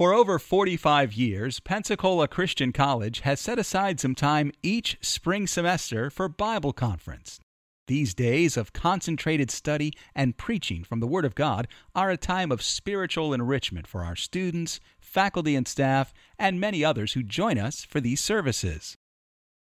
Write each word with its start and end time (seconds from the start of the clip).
For 0.00 0.14
over 0.14 0.38
45 0.38 1.12
years, 1.12 1.60
Pensacola 1.60 2.26
Christian 2.26 2.72
College 2.72 3.20
has 3.20 3.38
set 3.38 3.58
aside 3.58 4.00
some 4.00 4.14
time 4.14 4.50
each 4.62 4.96
spring 5.02 5.46
semester 5.46 6.08
for 6.08 6.26
Bible 6.26 6.72
conference. 6.72 7.38
These 7.86 8.14
days 8.14 8.56
of 8.56 8.72
concentrated 8.72 9.50
study 9.50 9.92
and 10.14 10.38
preaching 10.38 10.84
from 10.84 11.00
the 11.00 11.06
Word 11.06 11.26
of 11.26 11.34
God 11.34 11.68
are 11.94 12.08
a 12.08 12.16
time 12.16 12.50
of 12.50 12.62
spiritual 12.62 13.34
enrichment 13.34 13.86
for 13.86 14.02
our 14.02 14.16
students, 14.16 14.80
faculty 14.98 15.54
and 15.54 15.68
staff, 15.68 16.14
and 16.38 16.58
many 16.58 16.82
others 16.82 17.12
who 17.12 17.22
join 17.22 17.58
us 17.58 17.84
for 17.84 18.00
these 18.00 18.22
services. 18.22 18.96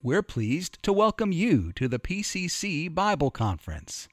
We're 0.04 0.22
pleased 0.22 0.78
to 0.84 0.94
welcome 0.94 1.32
you 1.32 1.72
to 1.74 1.88
the 1.88 1.98
PCC 1.98 2.94
Bible 2.94 3.32
Conference. 3.32 4.08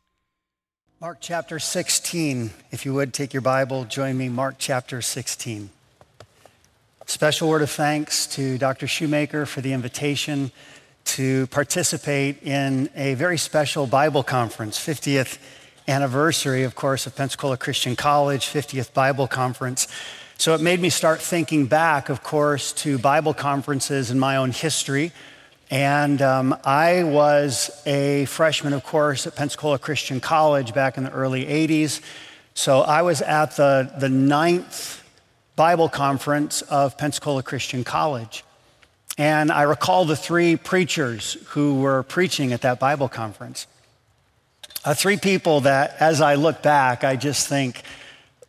Mark 1.02 1.18
chapter 1.20 1.58
16. 1.58 2.50
If 2.70 2.86
you 2.86 2.94
would 2.94 3.12
take 3.12 3.34
your 3.34 3.42
Bible, 3.42 3.84
join 3.84 4.16
me, 4.16 4.30
Mark 4.30 4.54
chapter 4.56 5.02
16. 5.02 5.68
Special 7.06 7.50
word 7.50 7.60
of 7.60 7.70
thanks 7.70 8.26
to 8.28 8.56
Dr. 8.56 8.86
Shoemaker 8.86 9.44
for 9.44 9.60
the 9.60 9.74
invitation 9.74 10.50
to 11.04 11.46
participate 11.48 12.42
in 12.42 12.88
a 12.96 13.12
very 13.12 13.36
special 13.36 13.86
Bible 13.86 14.22
conference, 14.22 14.78
50th 14.78 15.36
anniversary, 15.86 16.64
of 16.64 16.74
course, 16.74 17.06
of 17.06 17.14
Pensacola 17.14 17.58
Christian 17.58 17.94
College, 17.94 18.46
50th 18.46 18.94
Bible 18.94 19.28
Conference. 19.28 19.86
So 20.38 20.54
it 20.54 20.62
made 20.62 20.80
me 20.80 20.88
start 20.88 21.20
thinking 21.20 21.66
back, 21.66 22.08
of 22.08 22.22
course, 22.22 22.72
to 22.72 22.98
Bible 22.98 23.34
conferences 23.34 24.10
in 24.10 24.18
my 24.18 24.36
own 24.36 24.50
history. 24.50 25.12
And 25.70 26.22
um, 26.22 26.56
I 26.64 27.04
was 27.04 27.82
a 27.84 28.24
freshman, 28.24 28.72
of 28.72 28.82
course, 28.82 29.26
at 29.26 29.36
Pensacola 29.36 29.78
Christian 29.78 30.20
College 30.20 30.72
back 30.72 30.96
in 30.96 31.04
the 31.04 31.12
early 31.12 31.44
80s. 31.44 32.00
So 32.54 32.80
I 32.80 33.02
was 33.02 33.20
at 33.20 33.56
the, 33.56 33.92
the 33.98 34.08
ninth 34.08 35.03
Bible 35.56 35.88
conference 35.88 36.62
of 36.62 36.98
Pensacola 36.98 37.42
Christian 37.42 37.84
College. 37.84 38.44
And 39.16 39.52
I 39.52 39.62
recall 39.62 40.04
the 40.04 40.16
three 40.16 40.56
preachers 40.56 41.34
who 41.48 41.80
were 41.80 42.02
preaching 42.02 42.52
at 42.52 42.62
that 42.62 42.80
Bible 42.80 43.08
conference. 43.08 43.68
Uh, 44.84 44.94
three 44.94 45.16
people 45.16 45.60
that, 45.60 45.96
as 46.00 46.20
I 46.20 46.34
look 46.34 46.62
back, 46.62 47.04
I 47.04 47.14
just 47.14 47.48
think, 47.48 47.82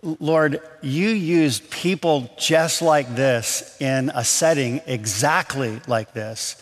Lord, 0.01 0.59
you 0.81 1.09
used 1.09 1.69
people 1.69 2.31
just 2.37 2.81
like 2.81 3.15
this 3.15 3.79
in 3.79 4.09
a 4.15 4.23
setting 4.23 4.81
exactly 4.87 5.79
like 5.87 6.13
this 6.13 6.61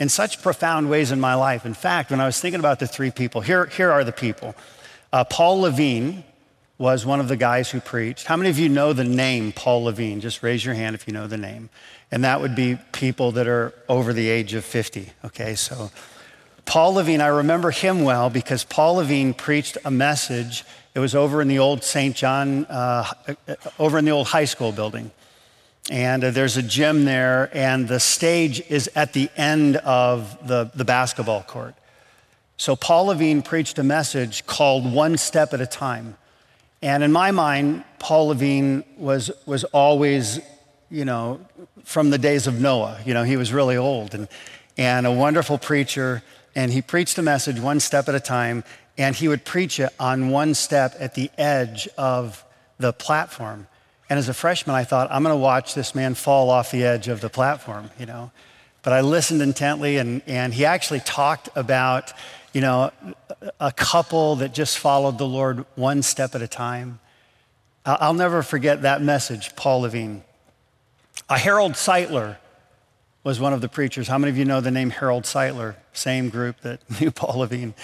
in 0.00 0.08
such 0.08 0.42
profound 0.42 0.90
ways 0.90 1.12
in 1.12 1.20
my 1.20 1.34
life. 1.34 1.64
In 1.64 1.74
fact, 1.74 2.10
when 2.10 2.20
I 2.20 2.26
was 2.26 2.40
thinking 2.40 2.60
about 2.60 2.80
the 2.80 2.86
three 2.88 3.12
people, 3.12 3.40
here, 3.40 3.66
here 3.66 3.92
are 3.92 4.02
the 4.02 4.12
people 4.12 4.54
uh, 5.12 5.22
Paul 5.22 5.60
Levine, 5.60 6.24
was 6.76 7.06
one 7.06 7.20
of 7.20 7.28
the 7.28 7.36
guys 7.36 7.70
who 7.70 7.80
preached. 7.80 8.26
How 8.26 8.36
many 8.36 8.50
of 8.50 8.58
you 8.58 8.68
know 8.68 8.92
the 8.92 9.04
name 9.04 9.52
Paul 9.52 9.84
Levine? 9.84 10.20
Just 10.20 10.42
raise 10.42 10.64
your 10.64 10.74
hand 10.74 10.94
if 10.94 11.06
you 11.06 11.14
know 11.14 11.26
the 11.26 11.36
name. 11.36 11.70
And 12.10 12.24
that 12.24 12.40
would 12.40 12.54
be 12.54 12.78
people 12.92 13.32
that 13.32 13.46
are 13.46 13.72
over 13.88 14.12
the 14.12 14.28
age 14.28 14.54
of 14.54 14.64
50. 14.64 15.10
Okay, 15.24 15.54
so 15.54 15.90
Paul 16.64 16.94
Levine, 16.94 17.20
I 17.20 17.28
remember 17.28 17.70
him 17.70 18.02
well 18.02 18.30
because 18.30 18.64
Paul 18.64 18.94
Levine 18.94 19.34
preached 19.34 19.78
a 19.84 19.90
message. 19.90 20.64
It 20.94 20.98
was 20.98 21.14
over 21.14 21.40
in 21.40 21.48
the 21.48 21.58
old 21.58 21.84
St. 21.84 22.14
John, 22.14 22.64
uh, 22.66 23.04
over 23.78 23.98
in 23.98 24.04
the 24.04 24.10
old 24.10 24.28
high 24.28 24.44
school 24.44 24.72
building. 24.72 25.10
And 25.90 26.24
uh, 26.24 26.30
there's 26.30 26.56
a 26.56 26.62
gym 26.62 27.04
there, 27.04 27.50
and 27.52 27.86
the 27.86 28.00
stage 28.00 28.62
is 28.70 28.88
at 28.94 29.12
the 29.12 29.28
end 29.36 29.76
of 29.76 30.46
the, 30.46 30.70
the 30.74 30.84
basketball 30.84 31.42
court. 31.42 31.74
So 32.56 32.74
Paul 32.74 33.06
Levine 33.06 33.42
preached 33.42 33.78
a 33.78 33.82
message 33.82 34.46
called 34.46 34.90
One 34.90 35.16
Step 35.18 35.52
at 35.52 35.60
a 35.60 35.66
Time. 35.66 36.16
And 36.84 37.02
in 37.02 37.12
my 37.12 37.30
mind, 37.30 37.82
Paul 37.98 38.26
Levine 38.26 38.84
was, 38.98 39.30
was 39.46 39.64
always, 39.64 40.38
you 40.90 41.06
know, 41.06 41.40
from 41.82 42.10
the 42.10 42.18
days 42.18 42.46
of 42.46 42.60
Noah. 42.60 43.00
You 43.06 43.14
know, 43.14 43.22
he 43.22 43.38
was 43.38 43.54
really 43.54 43.78
old 43.78 44.14
and, 44.14 44.28
and 44.76 45.06
a 45.06 45.10
wonderful 45.10 45.56
preacher. 45.56 46.22
And 46.54 46.70
he 46.70 46.82
preached 46.82 47.16
a 47.16 47.22
message 47.22 47.58
one 47.58 47.80
step 47.80 48.06
at 48.10 48.14
a 48.14 48.20
time. 48.20 48.64
And 48.98 49.16
he 49.16 49.28
would 49.28 49.46
preach 49.46 49.80
it 49.80 49.94
on 49.98 50.28
one 50.28 50.52
step 50.52 50.94
at 50.98 51.14
the 51.14 51.30
edge 51.38 51.88
of 51.96 52.44
the 52.76 52.92
platform. 52.92 53.66
And 54.10 54.18
as 54.18 54.28
a 54.28 54.34
freshman, 54.34 54.76
I 54.76 54.84
thought, 54.84 55.10
I'm 55.10 55.22
going 55.22 55.34
to 55.34 55.40
watch 55.40 55.72
this 55.74 55.94
man 55.94 56.12
fall 56.12 56.50
off 56.50 56.70
the 56.70 56.84
edge 56.84 57.08
of 57.08 57.22
the 57.22 57.30
platform, 57.30 57.88
you 57.98 58.04
know. 58.04 58.30
But 58.82 58.92
I 58.92 59.00
listened 59.00 59.40
intently, 59.40 59.96
and, 59.96 60.20
and 60.26 60.52
he 60.52 60.66
actually 60.66 61.00
talked 61.00 61.48
about 61.56 62.12
you 62.54 62.60
know, 62.60 62.92
a 63.60 63.72
couple 63.72 64.36
that 64.36 64.54
just 64.54 64.78
followed 64.78 65.18
the 65.18 65.26
Lord 65.26 65.66
one 65.74 66.02
step 66.02 66.34
at 66.34 66.40
a 66.40 66.48
time. 66.48 67.00
I'll 67.84 68.14
never 68.14 68.42
forget 68.42 68.82
that 68.82 69.02
message, 69.02 69.54
Paul 69.56 69.80
Levine. 69.80 70.22
A 71.28 71.36
Harold 71.36 71.72
Sightler 71.72 72.36
was 73.24 73.40
one 73.40 73.52
of 73.52 73.60
the 73.60 73.68
preachers. 73.68 74.06
How 74.06 74.18
many 74.18 74.30
of 74.30 74.38
you 74.38 74.44
know 74.44 74.60
the 74.60 74.70
name 74.70 74.90
Harold 74.90 75.24
Sightler? 75.24 75.74
Same 75.92 76.28
group 76.30 76.60
that 76.60 76.80
knew 77.00 77.10
Paul 77.10 77.40
Levine. 77.40 77.74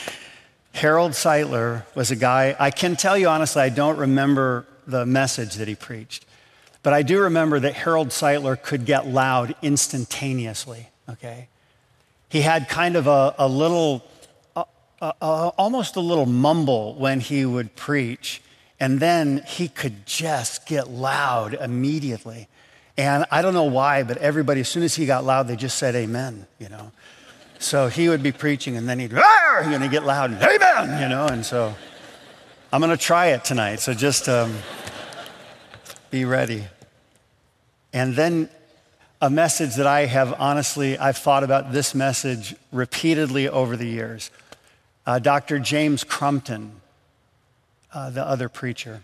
Harold 0.73 1.13
Sightler 1.13 1.85
was 1.97 2.13
a 2.13 2.17
guy, 2.17 2.55
I 2.59 2.71
can 2.71 2.95
tell 2.95 3.19
you 3.19 3.29
honestly, 3.29 3.61
I 3.61 3.71
don't 3.71 3.99
remember 3.99 4.67
the 4.87 5.05
message 5.05 5.57
that 5.57 5.67
he 5.67 5.75
preached. 5.75 6.25
But 6.85 6.93
I 6.93 7.03
do 7.03 7.21
remember 7.23 7.59
that 7.59 7.75
Harold 7.75 8.09
Sightler 8.09 8.61
could 8.61 8.87
get 8.87 9.07
loud 9.07 9.57
instantaneously, 9.63 10.89
okay? 11.09 11.49
He 12.29 12.43
had 12.43 12.69
kind 12.69 12.95
of 12.95 13.09
a, 13.09 13.35
a 13.37 13.49
little 13.49 14.05
uh, 15.01 15.13
almost 15.57 15.97
a 15.97 16.01
little 16.01 16.27
mumble 16.27 16.95
when 16.95 17.21
he 17.21 17.45
would 17.45 17.75
preach, 17.75 18.43
and 18.79 19.01
then 19.01 19.43
he 19.47 19.69
could 19.69 20.07
just 20.07 20.67
get 20.67 20.89
loud 20.89 21.55
immediately. 21.55 22.49
And 22.97 23.25
I 23.31 23.41
don't 23.41 23.55
know 23.55 23.65
why, 23.65 24.03
but 24.03 24.19
everybody, 24.19 24.61
as 24.61 24.69
soon 24.69 24.83
as 24.83 24.95
he 24.95 25.07
got 25.07 25.25
loud, 25.25 25.49
they 25.49 25.57
just 25.57 25.79
said 25.79 25.95
amen, 25.95 26.47
you 26.59 26.69
know. 26.69 26.93
So 27.59 27.89
he 27.89 28.09
would 28.09 28.23
be 28.23 28.33
preaching, 28.33 28.77
and 28.77 28.89
then 28.89 28.99
he'd, 28.99 29.11
you 29.11 29.79
know, 29.79 29.89
get 29.91 30.05
loud, 30.05 30.33
and, 30.33 30.43
amen, 30.43 31.03
you 31.03 31.09
know. 31.09 31.27
And 31.27 31.45
so 31.45 31.75
I'm 32.73 32.81
going 32.81 32.91
to 32.91 33.03
try 33.03 33.29
it 33.29 33.45
tonight, 33.45 33.81
so 33.81 33.95
just 33.95 34.29
um, 34.29 34.55
be 36.11 36.25
ready. 36.25 36.65
And 37.93 38.15
then 38.15 38.49
a 39.21 39.29
message 39.29 39.75
that 39.75 39.87
I 39.87 40.07
have 40.07 40.35
honestly, 40.39 40.97
I've 40.97 41.19
thought 41.19 41.45
about 41.45 41.73
this 41.73 41.95
message 41.95 42.55
repeatedly 42.73 43.49
over 43.49 43.77
the 43.77 43.87
years. 43.87 44.31
Uh, 45.07 45.19
Dr. 45.19 45.59
James 45.59 46.05
Crumpton, 46.05 46.81
uh, 47.93 48.11
the 48.11 48.25
other 48.25 48.49
preacher. 48.49 49.03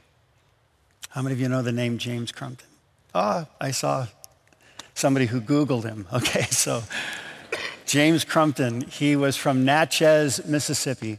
How 1.11 1.23
many 1.23 1.33
of 1.33 1.41
you 1.41 1.49
know 1.49 1.63
the 1.63 1.73
name 1.73 1.99
James 1.99 2.31
Crumpton? 2.31 2.69
Ah, 3.15 3.47
oh, 3.47 3.55
I 3.61 3.71
saw 3.71 4.07
somebody 4.95 5.27
who 5.27 5.41
Googled 5.41 5.85
him. 5.85 6.07
Okay, 6.13 6.43
so 6.43 6.83
James 7.87 8.25
Crumpton, 8.25 8.83
he 8.83 9.17
was 9.17 9.37
from 9.37 9.65
Natchez, 9.65 10.45
Mississippi. 10.45 11.19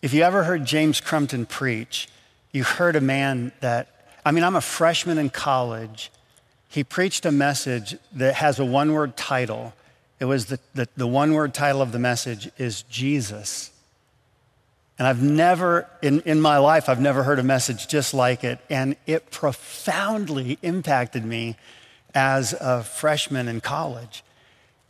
If 0.00 0.14
you 0.14 0.22
ever 0.22 0.44
heard 0.44 0.64
James 0.64 1.00
Crumpton 1.00 1.44
preach, 1.44 2.08
you 2.52 2.64
heard 2.64 2.96
a 2.96 3.00
man 3.00 3.52
that, 3.60 3.88
I 4.24 4.30
mean, 4.30 4.44
I'm 4.44 4.56
a 4.56 4.60
freshman 4.60 5.18
in 5.18 5.28
college. 5.28 6.10
He 6.68 6.84
preached 6.84 7.26
a 7.26 7.32
message 7.32 7.96
that 8.14 8.36
has 8.36 8.58
a 8.58 8.64
one 8.64 8.92
word 8.92 9.16
title 9.16 9.74
it 10.20 10.26
was 10.26 10.46
the, 10.46 10.60
the, 10.74 10.88
the 10.96 11.06
one 11.06 11.32
word 11.32 11.54
title 11.54 11.80
of 11.80 11.92
the 11.92 11.98
message 11.98 12.50
is 12.58 12.82
Jesus. 12.82 13.70
And 14.98 15.08
I've 15.08 15.22
never, 15.22 15.88
in, 16.02 16.20
in 16.20 16.42
my 16.42 16.58
life, 16.58 16.90
I've 16.90 17.00
never 17.00 17.22
heard 17.22 17.38
a 17.38 17.42
message 17.42 17.88
just 17.88 18.12
like 18.12 18.44
it. 18.44 18.58
And 18.68 18.96
it 19.06 19.30
profoundly 19.30 20.58
impacted 20.60 21.24
me 21.24 21.56
as 22.14 22.52
a 22.52 22.82
freshman 22.82 23.48
in 23.48 23.62
college. 23.62 24.22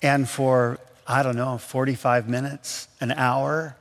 And 0.02 0.28
for, 0.28 0.80
I 1.06 1.22
don't 1.22 1.36
know, 1.36 1.58
45 1.58 2.28
minutes, 2.28 2.88
an 3.00 3.12
hour, 3.12 3.76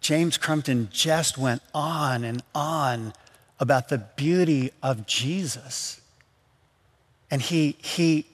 James 0.00 0.36
Crumpton 0.38 0.88
just 0.90 1.38
went 1.38 1.62
on 1.72 2.24
and 2.24 2.42
on 2.52 3.12
about 3.60 3.90
the 3.90 3.98
beauty 3.98 4.72
of 4.82 5.06
Jesus. 5.06 6.00
And 7.30 7.40
he, 7.40 7.76
he 7.80 8.26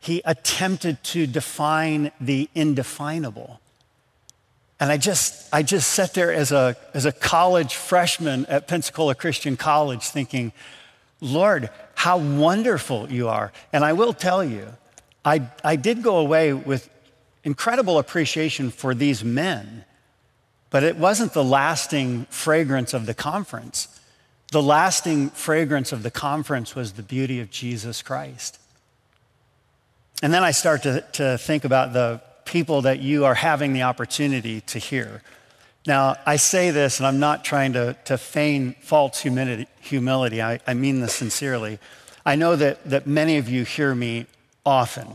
he 0.00 0.22
attempted 0.24 1.02
to 1.04 1.26
define 1.26 2.10
the 2.20 2.48
indefinable. 2.54 3.60
And 4.80 4.90
I 4.90 4.96
just, 4.96 5.46
I 5.52 5.62
just 5.62 5.92
sat 5.92 6.14
there 6.14 6.32
as 6.32 6.52
a, 6.52 6.74
as 6.94 7.04
a 7.04 7.12
college 7.12 7.74
freshman 7.74 8.46
at 8.46 8.66
Pensacola 8.66 9.14
Christian 9.14 9.58
College 9.58 10.02
thinking, 10.04 10.52
Lord, 11.20 11.68
how 11.94 12.16
wonderful 12.16 13.12
you 13.12 13.28
are. 13.28 13.52
And 13.74 13.84
I 13.84 13.92
will 13.92 14.14
tell 14.14 14.42
you, 14.42 14.68
I, 15.22 15.50
I 15.62 15.76
did 15.76 16.02
go 16.02 16.16
away 16.16 16.54
with 16.54 16.88
incredible 17.44 17.98
appreciation 17.98 18.70
for 18.70 18.94
these 18.94 19.22
men, 19.22 19.84
but 20.70 20.82
it 20.82 20.96
wasn't 20.96 21.34
the 21.34 21.44
lasting 21.44 22.24
fragrance 22.30 22.94
of 22.94 23.04
the 23.04 23.12
conference. 23.12 24.00
The 24.50 24.62
lasting 24.62 25.28
fragrance 25.30 25.92
of 25.92 26.02
the 26.02 26.10
conference 26.10 26.74
was 26.74 26.92
the 26.92 27.02
beauty 27.02 27.38
of 27.40 27.50
Jesus 27.50 28.00
Christ. 28.00 28.59
And 30.22 30.32
then 30.32 30.42
I 30.42 30.50
start 30.50 30.82
to, 30.82 31.00
to 31.12 31.38
think 31.38 31.64
about 31.64 31.92
the 31.92 32.20
people 32.44 32.82
that 32.82 33.00
you 33.00 33.24
are 33.24 33.34
having 33.34 33.72
the 33.72 33.82
opportunity 33.82 34.60
to 34.62 34.78
hear. 34.78 35.22
Now, 35.86 36.16
I 36.26 36.36
say 36.36 36.70
this, 36.70 36.98
and 36.98 37.06
I'm 37.06 37.20
not 37.20 37.44
trying 37.44 37.72
to, 37.72 37.96
to 38.04 38.18
feign 38.18 38.74
false 38.80 39.20
humility. 39.20 39.66
humility. 39.80 40.42
I, 40.42 40.60
I 40.66 40.74
mean 40.74 41.00
this 41.00 41.14
sincerely. 41.14 41.78
I 42.26 42.36
know 42.36 42.54
that, 42.56 42.84
that 42.90 43.06
many 43.06 43.38
of 43.38 43.48
you 43.48 43.64
hear 43.64 43.94
me 43.94 44.26
often. 44.66 45.08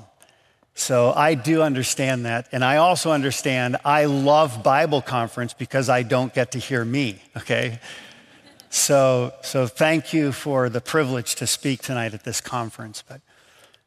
So 0.73 1.13
I 1.13 1.35
do 1.35 1.61
understand 1.61 2.25
that. 2.25 2.49
And 2.51 2.65
I 2.65 2.77
also 2.77 3.11
understand 3.11 3.77
I 3.85 4.05
love 4.05 4.63
Bible 4.63 5.01
conference 5.01 5.53
because 5.53 5.87
I 5.87 6.03
don't 6.03 6.33
get 6.33 6.51
to 6.51 6.59
hear 6.59 6.83
me, 6.83 7.21
okay? 7.37 7.79
So, 8.69 9.33
so 9.41 9.67
thank 9.67 10.13
you 10.13 10.31
for 10.31 10.67
the 10.67 10.81
privilege 10.81 11.35
to 11.35 11.47
speak 11.47 11.81
tonight 11.81 12.13
at 12.13 12.23
this 12.23 12.41
conference. 12.41 13.03
But 13.07 13.21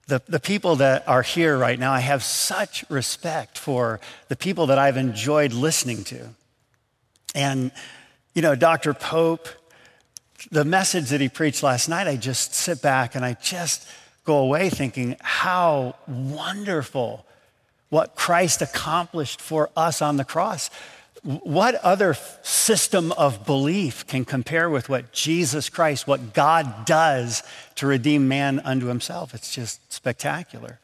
the, 0.08 0.22
the 0.26 0.40
people 0.40 0.76
that 0.76 1.06
are 1.06 1.22
here 1.22 1.56
right 1.56 1.78
now, 1.78 1.92
I 1.92 2.00
have 2.00 2.22
such 2.22 2.84
respect 2.88 3.58
for 3.58 4.00
the 4.28 4.36
people 4.36 4.66
that 4.66 4.78
I've 4.78 4.96
enjoyed 4.96 5.52
listening 5.52 6.02
to. 6.04 6.30
And, 7.34 7.70
you 8.34 8.40
know, 8.40 8.54
Dr. 8.54 8.94
Pope, 8.94 9.48
the 10.50 10.64
message 10.64 11.10
that 11.10 11.20
he 11.20 11.28
preached 11.28 11.62
last 11.62 11.90
night, 11.90 12.06
I 12.06 12.16
just 12.16 12.54
sit 12.54 12.80
back 12.80 13.14
and 13.14 13.24
I 13.24 13.34
just 13.34 13.86
go 14.24 14.38
away 14.38 14.70
thinking 14.70 15.16
how 15.20 15.94
wonderful 16.06 17.26
what 17.90 18.14
Christ 18.14 18.62
accomplished 18.62 19.42
for 19.42 19.68
us 19.76 20.00
on 20.00 20.16
the 20.16 20.24
cross. 20.24 20.70
What 21.28 21.74
other 21.74 22.16
system 22.40 23.12
of 23.12 23.44
belief 23.44 24.06
can 24.06 24.24
compare 24.24 24.70
with 24.70 24.88
what 24.88 25.12
Jesus 25.12 25.68
Christ, 25.68 26.06
what 26.06 26.32
God 26.32 26.86
does 26.86 27.42
to 27.74 27.86
redeem 27.86 28.28
man 28.28 28.60
unto 28.60 28.86
himself? 28.86 29.34
It's 29.34 29.54
just 29.54 29.92
spectacular. 29.92 30.78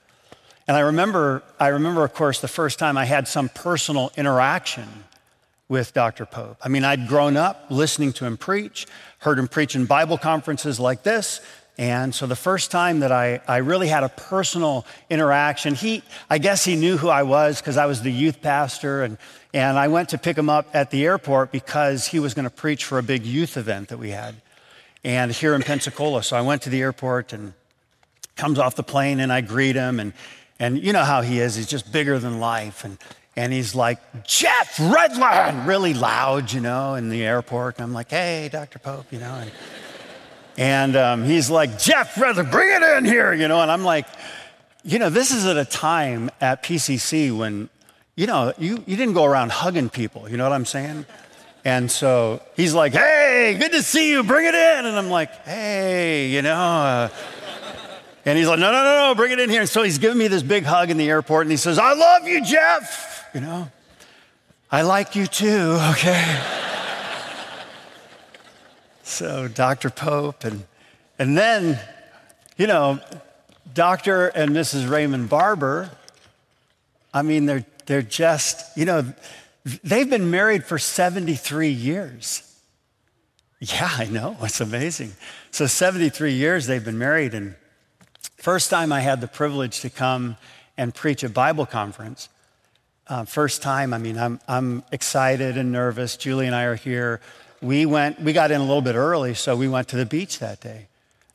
And 0.68 0.76
I 0.76 0.80
remember, 0.80 1.42
I 1.58 1.68
remember, 1.68 2.04
of 2.04 2.12
course, 2.12 2.42
the 2.42 2.48
first 2.48 2.78
time 2.78 2.98
I 2.98 3.06
had 3.06 3.26
some 3.26 3.48
personal 3.48 4.12
interaction 4.18 4.86
with 5.70 5.94
Dr. 5.94 6.26
Pope. 6.26 6.58
I 6.62 6.68
mean, 6.68 6.84
I'd 6.84 7.08
grown 7.08 7.38
up 7.38 7.64
listening 7.70 8.12
to 8.12 8.26
him 8.26 8.36
preach, 8.36 8.86
heard 9.20 9.38
him 9.38 9.48
preach 9.48 9.74
in 9.74 9.86
Bible 9.86 10.18
conferences 10.18 10.78
like 10.78 11.04
this. 11.04 11.40
And 11.76 12.14
so 12.14 12.26
the 12.26 12.36
first 12.36 12.70
time 12.70 13.00
that 13.00 13.10
I, 13.10 13.40
I 13.48 13.56
really 13.58 13.88
had 13.88 14.04
a 14.04 14.08
personal 14.08 14.86
interaction, 15.10 15.74
he, 15.74 16.02
I 16.30 16.38
guess 16.38 16.64
he 16.64 16.76
knew 16.76 16.96
who 16.96 17.08
I 17.08 17.24
was 17.24 17.60
because 17.60 17.76
I 17.76 17.86
was 17.86 18.02
the 18.02 18.12
youth 18.12 18.40
pastor. 18.40 19.02
And, 19.02 19.18
and 19.52 19.76
I 19.76 19.88
went 19.88 20.10
to 20.10 20.18
pick 20.18 20.38
him 20.38 20.48
up 20.48 20.68
at 20.72 20.92
the 20.92 21.04
airport 21.04 21.50
because 21.50 22.06
he 22.06 22.20
was 22.20 22.32
going 22.32 22.44
to 22.44 22.50
preach 22.50 22.84
for 22.84 22.98
a 22.98 23.02
big 23.02 23.26
youth 23.26 23.56
event 23.56 23.88
that 23.88 23.98
we 23.98 24.10
had. 24.10 24.36
And 25.02 25.32
here 25.32 25.54
in 25.54 25.62
Pensacola. 25.62 26.22
So 26.22 26.36
I 26.36 26.42
went 26.42 26.62
to 26.62 26.70
the 26.70 26.80
airport 26.80 27.32
and 27.32 27.54
comes 28.36 28.58
off 28.58 28.76
the 28.76 28.84
plane 28.84 29.18
and 29.18 29.32
I 29.32 29.40
greet 29.40 29.74
him. 29.74 29.98
And, 29.98 30.12
and 30.60 30.78
you 30.78 30.92
know 30.92 31.04
how 31.04 31.22
he 31.22 31.40
is. 31.40 31.56
He's 31.56 31.66
just 31.66 31.90
bigger 31.90 32.20
than 32.20 32.38
life. 32.38 32.84
And, 32.84 32.98
and 33.34 33.52
he's 33.52 33.74
like, 33.74 33.98
Jeff 34.24 34.76
Redlin, 34.76 35.66
really 35.66 35.92
loud, 35.92 36.52
you 36.52 36.60
know, 36.60 36.94
in 36.94 37.08
the 37.08 37.24
airport. 37.24 37.78
And 37.78 37.84
I'm 37.84 37.92
like, 37.92 38.10
hey, 38.10 38.48
Dr. 38.50 38.78
Pope, 38.78 39.06
you 39.10 39.18
know. 39.18 39.34
And, 39.34 39.50
and 40.56 40.96
um, 40.96 41.24
he's 41.24 41.50
like, 41.50 41.78
Jeff 41.78 42.14
Redlin, 42.14 42.50
bring 42.50 42.70
it 42.70 42.82
in 42.96 43.04
here, 43.04 43.32
you 43.32 43.48
know. 43.48 43.60
And 43.60 43.70
I'm 43.70 43.84
like, 43.84 44.06
you 44.82 44.98
know, 44.98 45.10
this 45.10 45.30
is 45.30 45.46
at 45.46 45.56
a 45.56 45.64
time 45.64 46.30
at 46.40 46.62
PCC 46.62 47.36
when, 47.36 47.68
you 48.16 48.26
know, 48.26 48.52
you, 48.58 48.82
you 48.86 48.96
didn't 48.96 49.14
go 49.14 49.24
around 49.24 49.52
hugging 49.52 49.90
people, 49.90 50.28
you 50.28 50.36
know 50.36 50.44
what 50.44 50.54
I'm 50.54 50.66
saying? 50.66 51.06
And 51.64 51.90
so 51.90 52.42
he's 52.56 52.74
like, 52.74 52.92
hey, 52.92 53.56
good 53.58 53.72
to 53.72 53.82
see 53.82 54.10
you, 54.10 54.22
bring 54.22 54.46
it 54.46 54.54
in. 54.54 54.86
And 54.86 54.96
I'm 54.96 55.08
like, 55.08 55.30
hey, 55.44 56.28
you 56.28 56.42
know. 56.42 56.54
Uh, 56.54 57.08
and 58.26 58.38
he's 58.38 58.48
like, 58.48 58.58
no, 58.58 58.70
no, 58.70 58.84
no, 58.84 59.08
no, 59.08 59.14
bring 59.14 59.32
it 59.32 59.38
in 59.38 59.50
here. 59.50 59.60
And 59.60 59.68
so 59.68 59.82
he's 59.82 59.98
giving 59.98 60.18
me 60.18 60.28
this 60.28 60.42
big 60.42 60.64
hug 60.64 60.90
in 60.90 60.96
the 60.98 61.08
airport 61.08 61.46
and 61.46 61.50
he 61.50 61.56
says, 61.56 61.78
I 61.78 61.94
love 61.94 62.26
you, 62.26 62.44
Jeff 62.44 63.14
you 63.34 63.40
know? 63.40 63.68
I 64.70 64.82
like 64.82 65.16
you 65.16 65.26
too, 65.26 65.76
okay? 65.90 66.62
So, 69.04 69.48
Dr. 69.48 69.90
Pope, 69.90 70.44
and, 70.44 70.64
and 71.18 71.36
then, 71.36 71.78
you 72.56 72.66
know, 72.66 72.98
Dr. 73.74 74.28
and 74.28 74.50
Mrs. 74.52 74.90
Raymond 74.90 75.28
Barber, 75.28 75.90
I 77.12 77.20
mean, 77.20 77.44
they're, 77.44 77.66
they're 77.84 78.02
just, 78.02 78.76
you 78.76 78.86
know, 78.86 79.04
they've 79.84 80.08
been 80.08 80.30
married 80.30 80.64
for 80.64 80.78
73 80.78 81.68
years. 81.68 82.50
Yeah, 83.60 83.90
I 83.92 84.06
know. 84.06 84.36
It's 84.42 84.60
amazing. 84.60 85.12
So, 85.50 85.66
73 85.66 86.32
years 86.32 86.66
they've 86.66 86.84
been 86.84 86.98
married. 86.98 87.34
And 87.34 87.56
first 88.38 88.70
time 88.70 88.90
I 88.90 89.00
had 89.00 89.20
the 89.20 89.28
privilege 89.28 89.80
to 89.80 89.90
come 89.90 90.36
and 90.78 90.94
preach 90.94 91.22
a 91.22 91.28
Bible 91.28 91.66
conference, 91.66 92.30
uh, 93.06 93.26
first 93.26 93.60
time, 93.60 93.92
I 93.92 93.98
mean, 93.98 94.18
I'm, 94.18 94.40
I'm 94.48 94.82
excited 94.90 95.58
and 95.58 95.70
nervous. 95.70 96.16
Julie 96.16 96.46
and 96.46 96.54
I 96.54 96.62
are 96.64 96.74
here. 96.74 97.20
We 97.62 97.86
went, 97.86 98.20
we 98.20 98.32
got 98.32 98.50
in 98.50 98.60
a 98.60 98.64
little 98.64 98.82
bit 98.82 98.94
early, 98.94 99.34
so 99.34 99.56
we 99.56 99.68
went 99.68 99.88
to 99.88 99.96
the 99.96 100.06
beach 100.06 100.38
that 100.38 100.60
day. 100.60 100.88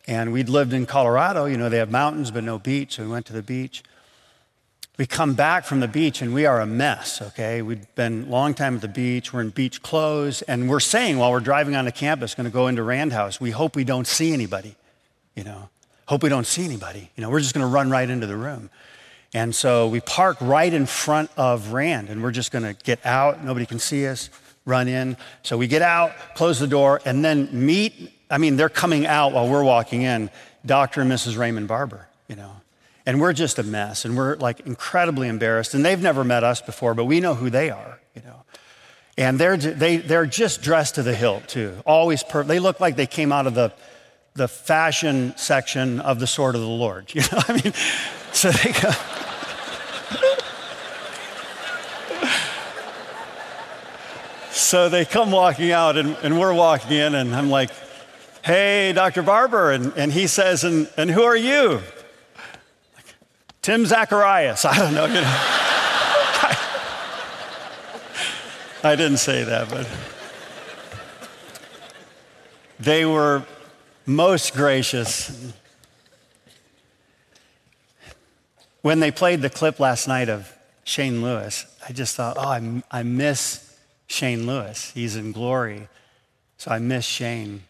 And 0.07 0.33
we'd 0.33 0.49
lived 0.49 0.73
in 0.73 0.85
Colorado, 0.85 1.45
you 1.45 1.57
know, 1.57 1.69
they 1.69 1.77
have 1.77 1.91
mountains 1.91 2.31
but 2.31 2.43
no 2.43 2.57
beach, 2.59 2.95
so 2.95 3.03
we 3.03 3.09
went 3.09 3.25
to 3.27 3.33
the 3.33 3.41
beach. 3.41 3.83
We 4.97 5.05
come 5.05 5.33
back 5.33 5.65
from 5.65 5.79
the 5.79 5.87
beach 5.87 6.21
and 6.21 6.33
we 6.33 6.45
are 6.45 6.59
a 6.59 6.65
mess, 6.65 7.21
okay? 7.21 7.61
We've 7.61 7.93
been 7.95 8.23
a 8.23 8.29
long 8.29 8.53
time 8.53 8.75
at 8.75 8.81
the 8.81 8.87
beach, 8.87 9.31
we're 9.31 9.41
in 9.41 9.49
beach 9.49 9.81
clothes, 9.81 10.41
and 10.41 10.69
we're 10.69 10.79
saying 10.79 11.17
while 11.17 11.31
we're 11.31 11.39
driving 11.39 11.75
onto 11.75 11.91
campus, 11.91 12.35
gonna 12.35 12.49
go 12.49 12.67
into 12.67 12.83
Rand 12.83 13.13
House, 13.13 13.39
we 13.39 13.51
hope 13.51 13.75
we 13.75 13.83
don't 13.83 14.07
see 14.07 14.33
anybody, 14.33 14.75
you 15.35 15.43
know? 15.43 15.69
Hope 16.07 16.23
we 16.23 16.29
don't 16.29 16.47
see 16.47 16.65
anybody. 16.65 17.11
You 17.15 17.21
know, 17.21 17.29
we're 17.29 17.39
just 17.39 17.53
gonna 17.53 17.67
run 17.67 17.89
right 17.89 18.09
into 18.09 18.27
the 18.27 18.35
room. 18.35 18.69
And 19.33 19.53
so 19.53 19.87
we 19.87 19.99
park 19.99 20.37
right 20.41 20.73
in 20.73 20.85
front 20.85 21.29
of 21.37 21.71
Rand, 21.71 22.09
and 22.09 22.23
we're 22.23 22.31
just 22.31 22.51
going 22.51 22.63
to 22.63 22.73
get 22.83 23.05
out. 23.05 23.43
Nobody 23.43 23.65
can 23.65 23.77
see 23.77 24.07
us, 24.07 24.29
run 24.69 24.87
in. 24.87 25.17
So 25.43 25.57
we 25.57 25.67
get 25.67 25.81
out, 25.81 26.13
close 26.35 26.59
the 26.59 26.67
door, 26.67 27.01
and 27.03 27.25
then 27.25 27.49
meet. 27.51 28.13
I 28.29 28.37
mean, 28.37 28.55
they're 28.55 28.69
coming 28.69 29.05
out 29.05 29.33
while 29.33 29.49
we're 29.49 29.63
walking 29.63 30.03
in, 30.03 30.29
Dr. 30.65 31.01
and 31.01 31.11
Mrs. 31.11 31.37
Raymond 31.37 31.67
Barber, 31.67 32.07
you 32.27 32.35
know. 32.35 32.51
And 33.05 33.19
we're 33.19 33.33
just 33.33 33.57
a 33.57 33.63
mess, 33.63 34.05
and 34.05 34.15
we're 34.15 34.35
like 34.35 34.61
incredibly 34.61 35.27
embarrassed. 35.27 35.73
And 35.73 35.83
they've 35.83 36.01
never 36.01 36.23
met 36.23 36.43
us 36.43 36.61
before, 36.61 36.93
but 36.93 37.05
we 37.05 37.19
know 37.19 37.33
who 37.33 37.49
they 37.49 37.71
are, 37.71 37.99
you 38.15 38.21
know. 38.21 38.43
And 39.17 39.39
they're, 39.39 39.57
they, 39.57 39.97
they're 39.97 40.27
just 40.27 40.61
dressed 40.61 40.95
to 40.95 41.03
the 41.03 41.15
hilt, 41.15 41.47
too. 41.47 41.75
Always 41.85 42.23
perfect. 42.23 42.47
They 42.47 42.59
look 42.59 42.79
like 42.79 42.95
they 42.95 43.07
came 43.07 43.31
out 43.31 43.47
of 43.47 43.55
the, 43.55 43.73
the 44.35 44.47
fashion 44.47 45.33
section 45.35 45.99
of 45.99 46.19
the 46.19 46.27
Sword 46.27 46.55
of 46.55 46.61
the 46.61 46.67
Lord, 46.67 47.09
you 47.13 47.21
know. 47.21 47.41
I 47.47 47.61
mean, 47.61 47.73
so 48.31 48.51
they 48.51 48.71
go. 48.71 48.91
So 54.69 54.87
they 54.87 55.03
come 55.03 55.31
walking 55.31 55.71
out, 55.71 55.97
and, 55.97 56.15
and, 56.21 56.39
we're 56.39 56.53
walking 56.53 56.91
in, 56.91 57.15
and 57.15 57.35
I'm 57.35 57.49
like, 57.49 57.71
hey, 58.45 58.93
Dr. 58.93 59.23
Barber. 59.23 59.71
And, 59.71 59.91
and 59.97 60.13
he 60.13 60.27
says, 60.27 60.63
and, 60.63 60.87
and 60.95 61.09
who 61.09 61.23
are 61.23 61.35
you? 61.35 61.81
Like, 62.95 63.15
Tim 63.63 63.87
Zacharias. 63.87 64.65
I 64.65 64.77
don't 64.77 64.93
know. 64.93 65.07
You 65.07 65.21
know. 65.21 65.37
I, 68.83 68.95
didn't 68.95 69.17
say 69.17 69.43
that, 69.43 69.71
but 69.71 69.89
they 72.79 73.07
were 73.07 73.43
most 74.05 74.53
gracious. 74.53 75.51
When 78.83 78.99
they 78.99 79.09
played 79.09 79.41
the 79.41 79.49
clip 79.49 79.79
last 79.79 80.07
night 80.07 80.29
of 80.29 80.55
Shane 80.83 81.23
Lewis, 81.23 81.65
I 81.87 81.91
just 81.91 82.15
thought, 82.15 82.37
oh, 82.37 82.41
I, 82.41 82.83
I 82.91 83.01
miss 83.01 83.68
Shane 84.09 84.45
Lewis. 84.47 84.91
He's 84.91 85.15
in 85.15 85.31
glory. 85.31 85.87
So 86.57 86.71
I 86.71 86.79
miss 86.79 87.05
Shane. 87.05 87.63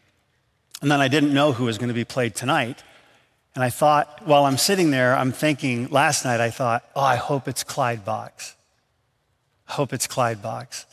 And 0.81 0.89
then 0.89 1.01
I 1.01 1.08
didn't 1.08 1.34
know 1.34 1.51
who 1.51 1.65
was 1.65 1.77
going 1.77 1.89
to 1.89 1.93
be 1.93 2.05
played 2.05 2.34
tonight. 2.34 2.81
And 3.53 3.63
I 3.63 3.69
thought, 3.69 4.25
while 4.25 4.46
I'm 4.46 4.58
sitting 4.58 4.89
there, 4.89 5.15
I'm 5.15 5.31
thinking, 5.31 5.89
last 5.89 6.24
night 6.24 6.39
I 6.39 6.50
thought, 6.50 6.84
oh, 6.96 7.01
I 7.01 7.17
hope 7.17 7.48
it's 7.48 7.63
Clyde 7.63 8.05
Box. 8.05 8.55
I 9.67 9.74
hope 9.74 9.91
it's 9.91 10.08
Clyde 10.08 10.41
Box. 10.41 10.86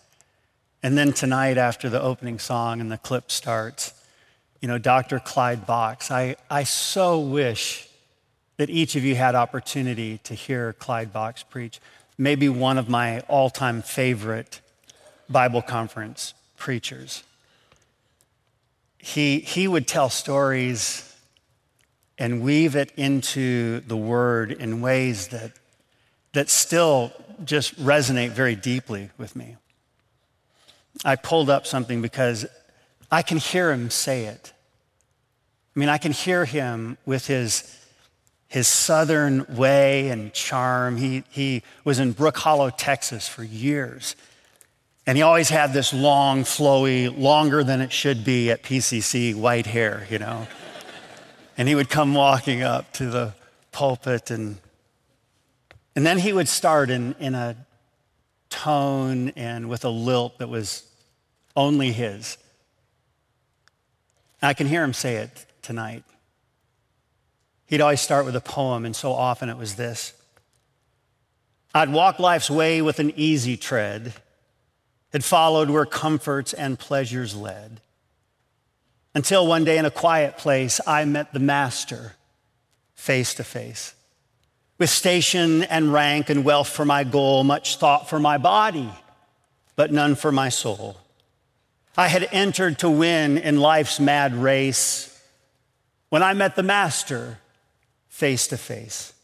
And 0.83 0.99
then 0.99 1.12
tonight, 1.12 1.59
after 1.59 1.88
the 1.88 2.03
opening 2.03 2.38
song 2.38 2.81
and 2.81 2.91
the 2.91 2.99
clip 2.99 3.31
starts, 3.31 3.95
you 4.61 4.69
know, 4.69 4.79
Dr. 4.79 5.21
Clyde 5.21 5.67
Box, 5.67 6.11
I, 6.11 6.37
I 6.50 6.65
so 6.65 7.21
wish 7.21 7.88
that 8.57 8.69
each 8.69 8.97
of 8.97 9.05
you 9.05 9.15
had 9.15 9.35
opportunity 9.35 10.19
to 10.25 10.35
hear 10.35 10.73
Clyde 10.75 11.12
Box 11.12 11.43
preach. 11.43 11.81
Maybe 12.19 12.49
one 12.49 12.79
of 12.79 12.88
my 12.88 13.21
all 13.21 13.50
time 13.50 13.83
favorite 13.83 14.61
Bible 15.28 15.62
conference 15.62 16.35
preachers. 16.56 17.23
He, 18.99 19.40
he 19.40 19.68
would 19.68 19.87
tell 19.87 20.09
stories 20.11 21.14
and 22.18 22.42
weave 22.42 22.76
it 22.76 22.92
into 22.97 23.80
the 23.80 23.97
word 23.97 24.52
in 24.52 24.80
ways 24.80 25.28
that, 25.28 25.52
that 26.33 26.49
still 26.49 27.12
just 27.45 27.78
resonate 27.80 28.30
very 28.30 28.56
deeply 28.56 29.11
with 29.18 29.37
me. 29.37 29.56
I 31.04 31.16
pulled 31.16 31.50
up 31.50 31.66
something 31.66 32.00
because 32.00 32.47
I 33.11 33.23
can 33.23 33.37
hear 33.37 33.71
him 33.71 33.90
say 33.90 34.25
it. 34.25 34.52
I 35.75 35.78
mean, 35.78 35.90
I 35.90 35.99
can 35.99 36.12
hear 36.12 36.47
him 36.47 36.97
with 37.04 37.26
his 37.26 37.76
his 38.49 38.68
southern 38.68 39.45
way 39.56 40.09
and 40.09 40.33
charm. 40.33 40.97
He, 40.97 41.25
he 41.30 41.62
was 41.85 41.99
in 41.99 42.12
Brook 42.12 42.37
Hollow, 42.38 42.71
Texas 42.71 43.28
for 43.28 43.42
years. 43.42 44.14
And 45.07 45.17
he 45.17 45.23
always 45.23 45.49
had 45.49 45.73
this 45.73 45.95
long, 45.95 46.43
flowy, 46.43 47.17
longer 47.17 47.63
than 47.63 47.81
it 47.81 47.93
should 47.93 48.25
be 48.25 48.51
at 48.51 48.63
PCC 48.63 49.35
white 49.35 49.67
hair, 49.67 50.07
you 50.11 50.19
know. 50.19 50.49
And 51.57 51.69
he 51.69 51.75
would 51.75 51.89
come 51.89 52.13
walking 52.15 52.63
up 52.63 52.93
to 52.95 53.07
the 53.09 53.35
pulpit 53.73 54.31
and 54.31 54.59
and 55.97 56.05
then 56.05 56.19
he 56.19 56.35
would 56.35 56.47
start 56.47 56.91
in, 56.91 57.15
in 57.19 57.35
a 57.35 57.57
tone 58.51 59.31
and 59.31 59.71
with 59.71 59.85
a 59.87 59.89
lilt 59.89 60.39
that 60.39 60.49
was 60.49 60.85
only 61.57 61.91
his. 61.91 62.37
I 64.43 64.53
can 64.53 64.67
hear 64.67 64.85
him 64.85 64.93
say 64.93 65.17
it 65.17 65.47
tonight. 65.63 66.05
He'd 67.67 67.81
always 67.81 68.03
start 68.03 68.27
with 68.27 68.37
a 68.37 68.41
poem, 68.43 68.85
and 68.85 68.95
so 68.95 69.13
often 69.13 69.49
it 69.49 69.57
was 69.57 69.75
this 69.75 70.13
I'd 71.75 71.91
walk 71.91 72.19
life's 72.19 72.51
way 72.51 72.83
with 72.83 73.01
an 73.01 73.13
easy 73.17 73.57
tread, 73.57 74.13
had 75.16 75.25
followed 75.25 75.70
where 75.70 75.87
comforts 75.87 76.52
and 76.52 76.78
pleasures 76.78 77.35
led. 77.35 77.80
Until 79.14 79.46
one 79.46 79.64
day 79.64 79.78
in 79.78 79.87
a 79.87 79.90
quiet 79.90 80.37
place, 80.37 80.78
I 80.87 81.06
met 81.06 81.32
the 81.32 81.38
Master 81.38 82.12
face 82.94 83.32
to 83.37 83.42
face. 83.42 83.94
With 84.76 84.90
station 84.90 85.62
and 85.62 85.90
rank 85.90 86.28
and 86.28 86.44
wealth 86.44 86.68
for 86.68 86.85
my 86.85 87.02
goal, 87.02 87.44
much 87.44 87.76
thought 87.78 88.11
for 88.11 88.20
my 88.20 88.37
body, 88.37 88.90
but 89.75 89.90
none 89.90 90.16
for 90.16 90.30
my 90.30 90.50
soul. 90.50 90.99
I 91.96 92.08
had 92.08 92.28
entered 92.30 92.80
to 92.80 92.90
win 92.90 93.38
in 93.38 93.58
life's 93.58 93.99
mad 93.99 94.35
race 94.35 95.18
when 96.11 96.23
I 96.23 96.35
met 96.35 96.56
the 96.56 96.62
Master 96.62 97.38
face 98.11 98.49
to 98.49 98.58
face. 98.58 99.14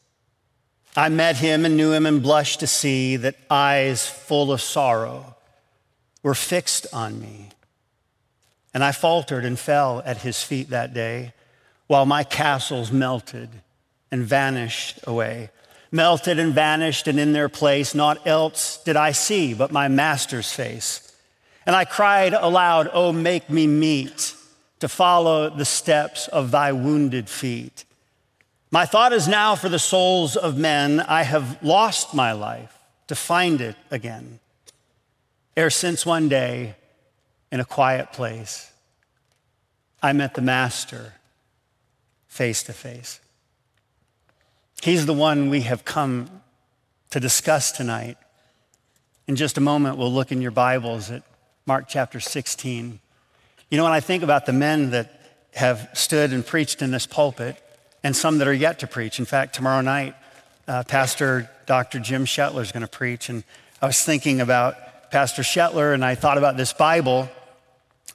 I 0.96 1.10
met 1.10 1.36
him 1.36 1.66
and 1.66 1.76
knew 1.76 1.92
him 1.92 2.06
and 2.06 2.22
blushed 2.22 2.60
to 2.60 2.66
see 2.66 3.16
that 3.16 3.36
eyes 3.50 4.06
full 4.06 4.52
of 4.52 4.62
sorrow 4.62 5.36
were 6.22 6.34
fixed 6.34 6.86
on 6.92 7.20
me. 7.20 7.50
And 8.74 8.82
I 8.82 8.92
faltered 8.92 9.44
and 9.44 9.58
fell 9.58 10.02
at 10.04 10.18
his 10.18 10.42
feet 10.42 10.70
that 10.70 10.94
day 10.94 11.32
while 11.86 12.06
my 12.06 12.24
castles 12.24 12.90
melted 12.90 13.50
and 14.10 14.24
vanished 14.24 15.00
away. 15.06 15.50
Melted 15.90 16.38
and 16.38 16.54
vanished, 16.54 17.06
and 17.06 17.20
in 17.20 17.34
their 17.34 17.50
place, 17.50 17.94
naught 17.94 18.26
else 18.26 18.82
did 18.82 18.96
I 18.96 19.12
see 19.12 19.52
but 19.52 19.72
my 19.72 19.88
master's 19.88 20.50
face. 20.50 21.14
And 21.66 21.76
I 21.76 21.84
cried 21.84 22.32
aloud, 22.32 22.88
Oh, 22.92 23.12
make 23.12 23.50
me 23.50 23.66
meet 23.66 24.34
to 24.80 24.88
follow 24.88 25.50
the 25.50 25.66
steps 25.66 26.28
of 26.28 26.50
thy 26.50 26.72
wounded 26.72 27.28
feet. 27.28 27.84
My 28.70 28.86
thought 28.86 29.12
is 29.12 29.28
now 29.28 29.54
for 29.54 29.68
the 29.68 29.78
souls 29.78 30.34
of 30.34 30.56
men. 30.56 31.00
I 31.00 31.24
have 31.24 31.62
lost 31.62 32.14
my 32.14 32.32
life 32.32 32.76
to 33.08 33.14
find 33.14 33.60
it 33.60 33.76
again. 33.90 34.40
Ere 35.56 35.70
since 35.70 36.06
one 36.06 36.28
day, 36.28 36.76
in 37.50 37.60
a 37.60 37.64
quiet 37.64 38.12
place, 38.12 38.72
I 40.02 40.12
met 40.12 40.34
the 40.34 40.40
Master 40.42 41.14
face 42.26 42.62
to 42.64 42.72
face. 42.72 43.20
He's 44.82 45.06
the 45.06 45.12
one 45.12 45.50
we 45.50 45.60
have 45.60 45.84
come 45.84 46.42
to 47.10 47.20
discuss 47.20 47.70
tonight. 47.72 48.16
In 49.28 49.36
just 49.36 49.58
a 49.58 49.60
moment, 49.60 49.98
we'll 49.98 50.12
look 50.12 50.32
in 50.32 50.40
your 50.40 50.50
Bibles 50.50 51.10
at 51.10 51.22
Mark 51.66 51.84
chapter 51.88 52.18
16. 52.18 52.98
You 53.70 53.76
know, 53.76 53.84
when 53.84 53.92
I 53.92 54.00
think 54.00 54.22
about 54.22 54.46
the 54.46 54.52
men 54.52 54.90
that 54.90 55.20
have 55.54 55.90
stood 55.92 56.32
and 56.32 56.44
preached 56.44 56.80
in 56.80 56.90
this 56.90 57.06
pulpit, 57.06 57.62
and 58.02 58.16
some 58.16 58.38
that 58.38 58.48
are 58.48 58.54
yet 58.54 58.78
to 58.80 58.86
preach. 58.86 59.18
In 59.18 59.24
fact, 59.24 59.54
tomorrow 59.54 59.80
night, 59.80 60.14
uh, 60.66 60.82
Pastor 60.84 61.50
Dr. 61.66 62.00
Jim 62.00 62.24
Schettler 62.24 62.62
is 62.62 62.72
going 62.72 62.82
to 62.82 62.88
preach. 62.88 63.28
And 63.28 63.44
I 63.80 63.86
was 63.86 64.02
thinking 64.02 64.40
about 64.40 64.74
Pastor 65.12 65.42
Schettler, 65.42 65.92
and 65.92 66.02
I 66.02 66.14
thought 66.14 66.38
about 66.38 66.56
this 66.56 66.72
Bible. 66.72 67.28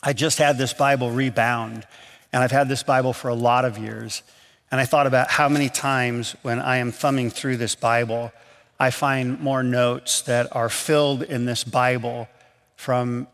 I 0.01 0.13
just 0.13 0.39
had 0.39 0.57
this 0.57 0.73
Bible 0.73 1.11
rebound, 1.11 1.85
and 2.33 2.41
I've 2.43 2.51
had 2.51 2.69
this 2.69 2.81
Bible 2.81 3.13
for 3.13 3.27
a 3.27 3.35
lot 3.35 3.65
of 3.65 3.77
years. 3.77 4.23
And 4.71 4.81
I 4.81 4.85
thought 4.85 5.05
about 5.05 5.29
how 5.29 5.47
many 5.47 5.69
times 5.69 6.35
when 6.41 6.59
I 6.59 6.77
am 6.77 6.91
thumbing 6.91 7.29
through 7.29 7.57
this 7.57 7.75
Bible, 7.75 8.31
I 8.79 8.89
find 8.89 9.39
more 9.39 9.61
notes 9.61 10.23
that 10.23 10.55
are 10.55 10.69
filled 10.69 11.21
in 11.21 11.45
this 11.45 11.63
Bible 11.63 12.27
from 12.75 13.27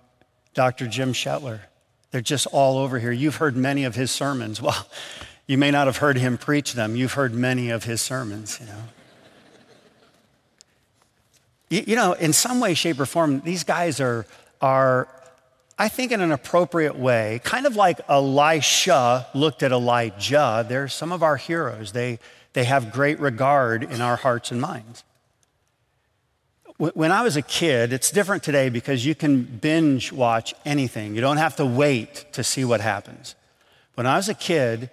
Dr. 0.53 0.85
Jim 0.85 1.13
Schettler. 1.13 1.61
They're 2.11 2.19
just 2.19 2.47
all 2.47 2.77
over 2.77 2.99
here. 2.99 3.13
You've 3.13 3.37
heard 3.37 3.55
many 3.55 3.85
of 3.85 3.95
his 3.95 4.11
sermons. 4.11 4.61
Well, 4.61 4.87
you 5.47 5.57
may 5.57 5.71
not 5.71 5.87
have 5.87 5.97
heard 5.97 6.17
him 6.17 6.37
preach 6.37 6.73
them. 6.73 6.97
You've 6.97 7.13
heard 7.13 7.33
many 7.33 7.69
of 7.69 7.85
his 7.85 8.01
sermons, 8.01 8.59
you 8.59 8.65
know. 8.65 8.83
You, 11.73 11.83
you 11.87 11.95
know, 11.95 12.13
in 12.13 12.33
some 12.33 12.59
way, 12.59 12.75
shape, 12.75 12.99
or 12.99 13.05
form, 13.05 13.41
these 13.41 13.63
guys 13.63 13.99
are, 13.99 14.25
are 14.61 15.07
I 15.77 15.89
think, 15.89 16.11
in 16.11 16.21
an 16.21 16.31
appropriate 16.31 16.95
way, 16.95 17.41
kind 17.43 17.65
of 17.65 17.75
like 17.75 17.99
Elisha 18.07 19.25
looked 19.33 19.63
at 19.63 19.71
Elijah, 19.71 20.63
they're 20.67 20.87
some 20.87 21.11
of 21.11 21.23
our 21.23 21.35
heroes. 21.35 21.91
They, 21.91 22.19
they 22.53 22.65
have 22.65 22.91
great 22.91 23.19
regard 23.19 23.83
in 23.83 24.01
our 24.01 24.15
hearts 24.15 24.51
and 24.51 24.61
minds. 24.61 25.03
When 26.77 27.11
I 27.11 27.23
was 27.23 27.37
a 27.37 27.41
kid, 27.41 27.93
it's 27.93 28.11
different 28.11 28.43
today 28.43 28.69
because 28.69 29.05
you 29.05 29.15
can 29.15 29.43
binge 29.43 30.11
watch 30.11 30.53
anything. 30.65 31.15
You 31.15 31.21
don't 31.21 31.37
have 31.37 31.55
to 31.55 31.65
wait 31.65 32.25
to 32.33 32.43
see 32.43 32.65
what 32.65 32.81
happens. 32.81 33.35
When 33.95 34.05
I 34.05 34.17
was 34.17 34.27
a 34.27 34.33
kid, 34.33 34.89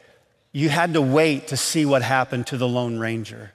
you 0.52 0.68
had 0.68 0.94
to 0.94 1.02
wait 1.02 1.48
to 1.48 1.56
see 1.56 1.84
what 1.84 2.02
happened 2.02 2.46
to 2.48 2.56
the 2.56 2.68
Lone 2.68 2.98
Ranger. 2.98 3.52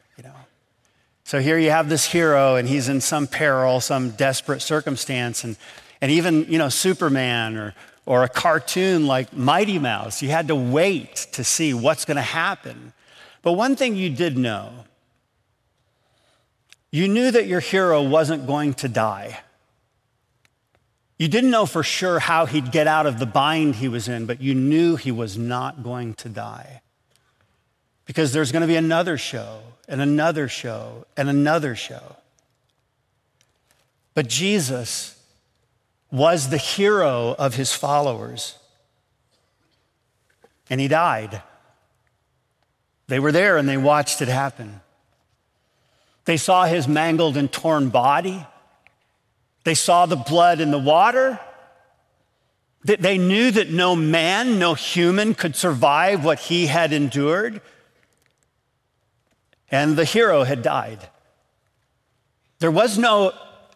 So 1.26 1.42
here 1.42 1.58
you 1.58 1.72
have 1.72 1.90
this 1.90 2.06
hero 2.06 2.56
and 2.56 2.70
he's 2.70 2.88
in 2.88 3.02
some 3.02 3.28
peril, 3.28 3.82
some 3.82 4.12
desperate 4.12 4.62
circumstance, 4.62 5.44
and 5.44 5.58
and 6.02 6.12
even, 6.12 6.46
you 6.46 6.60
know, 6.60 6.70
Superman 6.70 7.58
or, 7.58 7.74
or 8.06 8.24
a 8.24 8.30
cartoon 8.30 9.08
like 9.08 9.34
Mighty 9.34 9.80
Mouse, 9.80 10.22
you 10.22 10.30
had 10.30 10.50
to 10.50 10.56
wait 10.56 11.16
to 11.32 11.44
see 11.44 11.74
what's 11.74 12.06
going 12.06 12.18
to 12.18 12.22
happen. 12.22 12.94
But 13.42 13.54
one 13.54 13.76
thing 13.76 13.96
you 13.96 14.10
did 14.10 14.38
know 14.38 14.72
you 16.92 17.08
knew 17.08 17.32
that 17.32 17.48
your 17.48 17.60
hero 17.60 18.04
wasn't 18.04 18.46
going 18.46 18.76
to 18.76 18.88
die. 18.88 19.40
You 21.18 21.28
didn't 21.28 21.50
know 21.50 21.66
for 21.66 21.82
sure 21.82 22.20
how 22.20 22.46
he'd 22.46 22.72
get 22.72 22.88
out 22.88 23.08
of 23.08 23.20
the 23.20 23.26
bind 23.26 23.76
he 23.76 23.88
was 23.88 24.08
in, 24.08 24.28
but 24.28 24.42
you 24.42 24.54
knew 24.54 24.96
he 24.96 25.12
was 25.12 25.38
not 25.38 25.82
going 25.82 26.14
to 26.16 26.30
die. 26.30 26.82
Because 28.06 28.34
there's 28.34 28.52
going 28.52 28.62
to 28.62 28.68
be 28.68 28.76
another 28.76 29.18
show, 29.18 29.62
and 29.88 30.02
another 30.02 30.48
show, 30.48 31.06
and 31.18 31.30
another 31.30 31.76
show. 31.76 32.18
But 34.14 34.28
Jesus 34.28 35.22
was 36.12 36.50
the 36.50 36.58
hero 36.58 37.36
of 37.38 37.56
his 37.56 37.74
followers. 37.74 38.58
And 40.70 40.80
he 40.80 40.88
died. 40.88 41.42
They 43.08 43.20
were 43.20 43.32
there 43.32 43.58
and 43.58 43.68
they 43.68 43.78
watched 43.78 44.22
it 44.22 44.28
happen. 44.28 44.82
They 46.24 46.38
saw 46.38 46.66
his 46.66 46.88
mangled 46.88 47.38
and 47.38 47.52
torn 47.52 47.90
body. 47.90 48.46
They 49.64 49.76
saw 49.76 50.06
the 50.06 50.16
blood 50.16 50.60
in 50.60 50.72
the 50.72 50.80
water. 50.80 51.40
They 52.84 53.18
knew 53.18 53.52
that 53.52 53.70
no 53.70 53.96
man, 53.96 54.58
no 54.58 54.74
human 54.74 55.34
could 55.34 55.56
survive 55.56 56.24
what 56.24 56.40
he 56.40 56.68
had 56.68 56.94
endured. 56.94 57.62
And 59.72 59.96
the 59.96 60.06
hero 60.06 60.44
had 60.44 60.62
died. 60.62 61.10
There 62.60 62.72
was 62.72 62.98
no 62.98 63.34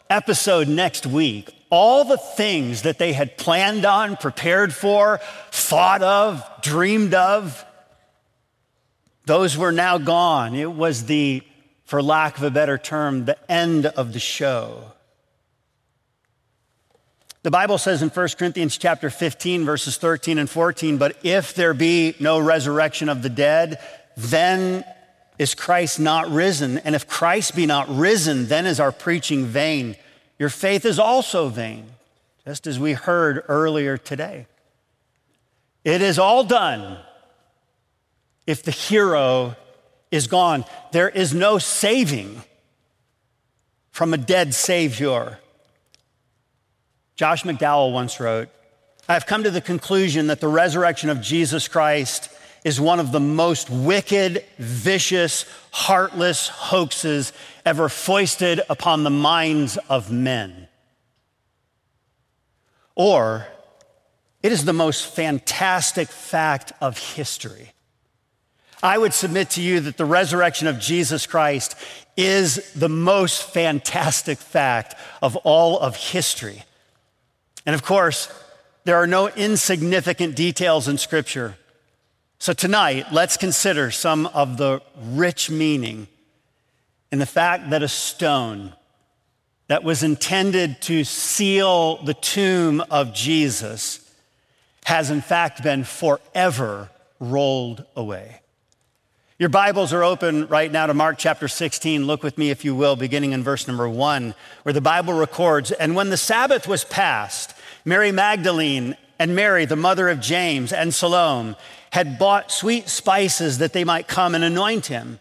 episode 0.09 0.67
next 0.67 1.05
week 1.05 1.53
all 1.69 2.03
the 2.03 2.17
things 2.17 2.81
that 2.81 2.97
they 2.97 3.13
had 3.13 3.37
planned 3.37 3.85
on, 3.85 4.17
prepared 4.17 4.73
for, 4.73 5.19
thought 5.51 6.01
of, 6.01 6.43
dreamed 6.61 7.13
of, 7.13 7.63
those 9.25 9.55
were 9.55 9.71
now 9.71 9.99
gone. 9.99 10.55
It 10.55 10.71
was 10.71 11.05
the, 11.05 11.43
for 11.85 12.01
lack 12.01 12.37
of 12.37 12.43
a 12.43 12.49
better 12.49 12.79
term, 12.79 13.25
the 13.25 13.51
end 13.51 13.85
of 13.85 14.13
the 14.13 14.19
show. 14.19 14.91
The 17.43 17.51
Bible 17.51 17.77
says 17.77 18.01
in 18.01 18.09
1 18.09 18.27
Corinthians 18.37 18.77
chapter 18.77 19.09
15 19.09 19.65
verses 19.65 19.97
13 19.97 20.39
and 20.39 20.49
14, 20.49 20.97
but 20.97 21.17
if 21.23 21.53
there 21.53 21.73
be 21.73 22.15
no 22.19 22.39
resurrection 22.39 23.07
of 23.07 23.21
the 23.21 23.29
dead, 23.29 23.79
then 24.17 24.83
is 25.39 25.55
Christ 25.55 25.99
not 25.99 26.29
risen? 26.29 26.77
And 26.79 26.93
if 26.93 27.07
Christ 27.07 27.55
be 27.55 27.65
not 27.65 27.89
risen, 27.89 28.47
then 28.47 28.67
is 28.67 28.79
our 28.79 28.91
preaching 28.91 29.45
vain 29.45 29.95
your 30.39 30.49
faith 30.49 30.85
is 30.85 30.97
also 30.97 31.49
vain, 31.49 31.85
just 32.45 32.65
as 32.65 32.79
we 32.79 32.93
heard 32.93 33.43
earlier 33.49 33.97
today. 33.97 34.47
It 35.83 36.01
is 36.01 36.17
all 36.17 36.45
done 36.45 36.97
if 38.47 38.63
the 38.63 38.71
hero 38.71 39.55
is 40.11 40.27
gone. 40.27 40.63
There 40.93 41.09
is 41.09 41.33
no 41.33 41.57
saving 41.57 42.41
from 43.91 44.13
a 44.13 44.17
dead 44.17 44.53
Savior. 44.53 45.39
Josh 47.15 47.43
McDowell 47.43 47.91
once 47.91 48.19
wrote, 48.19 48.47
I've 49.09 49.25
come 49.25 49.43
to 49.43 49.51
the 49.51 49.61
conclusion 49.61 50.27
that 50.27 50.39
the 50.39 50.47
resurrection 50.47 51.09
of 51.09 51.19
Jesus 51.19 51.67
Christ 51.67 52.29
is 52.63 52.79
one 52.79 52.99
of 52.99 53.11
the 53.11 53.19
most 53.19 53.69
wicked, 53.69 54.43
vicious, 54.57 55.45
heartless 55.71 56.47
hoaxes 56.47 57.33
ever 57.65 57.89
foisted 57.89 58.61
upon 58.69 59.03
the 59.03 59.09
minds 59.09 59.77
of 59.89 60.11
men. 60.11 60.67
Or 62.95 63.47
it 64.43 64.51
is 64.51 64.65
the 64.65 64.73
most 64.73 65.05
fantastic 65.05 66.09
fact 66.09 66.73
of 66.81 66.97
history. 66.97 67.71
I 68.81 68.97
would 68.97 69.13
submit 69.13 69.51
to 69.51 69.61
you 69.61 69.81
that 69.81 69.97
the 69.97 70.05
resurrection 70.05 70.67
of 70.67 70.79
Jesus 70.79 71.25
Christ 71.25 71.75
is 72.15 72.71
the 72.73 72.89
most 72.89 73.43
fantastic 73.43 74.37
fact 74.37 74.95
of 75.21 75.35
all 75.37 75.79
of 75.79 75.95
history. 75.95 76.63
And 77.65 77.75
of 77.75 77.83
course, 77.83 78.31
there 78.85 78.95
are 78.95 79.07
no 79.07 79.27
insignificant 79.27 80.35
details 80.35 80.87
in 80.87 80.97
Scripture. 80.97 81.57
So 82.41 82.53
tonight, 82.53 83.11
let's 83.11 83.35
consider 83.35 83.91
some 83.91 84.25
of 84.27 84.55
the 84.55 84.81
rich 85.11 85.49
meaning 85.49 86.07
in 87.11 87.19
the 87.19 87.25
fact 87.25 87.71
that 87.71 87.83
a 87.83 87.89
stone 87.89 88.73
that 89.67 89.83
was 89.83 90.03
intended 90.03 90.81
to 90.83 91.03
seal 91.03 92.01
the 92.01 92.13
tomb 92.13 92.81
of 92.89 93.13
Jesus 93.13 94.09
has 94.85 95.11
in 95.11 95.19
fact 95.19 95.63
been 95.63 95.83
forever 95.83 96.89
rolled 97.19 97.83
away. 97.97 98.39
Your 99.37 99.49
Bibles 99.49 99.91
are 99.91 100.05
open 100.05 100.47
right 100.47 100.71
now 100.71 100.85
to 100.85 100.93
Mark 100.93 101.17
chapter 101.17 101.49
16. 101.49 102.07
Look 102.07 102.23
with 102.23 102.37
me, 102.37 102.51
if 102.51 102.63
you 102.63 102.73
will, 102.73 102.95
beginning 102.95 103.33
in 103.33 103.43
verse 103.43 103.67
number 103.67 103.89
one, 103.89 104.33
where 104.63 104.71
the 104.71 104.79
Bible 104.79 105.13
records 105.13 105.71
And 105.71 105.93
when 105.93 106.09
the 106.09 106.15
Sabbath 106.15 106.69
was 106.69 106.85
past, 106.85 107.53
Mary 107.83 108.13
Magdalene 108.13 108.95
and 109.19 109.35
Mary, 109.35 109.65
the 109.65 109.75
mother 109.75 110.07
of 110.07 110.21
James, 110.21 110.71
and 110.71 110.93
Salome 110.93 111.57
had 111.91 112.19
bought 112.19 112.51
sweet 112.51 112.89
spices 112.89 113.57
that 113.57 113.73
they 113.73 113.83
might 113.83 114.07
come 114.07 114.35
and 114.35 114.43
anoint 114.43 114.87
him. 114.87 115.19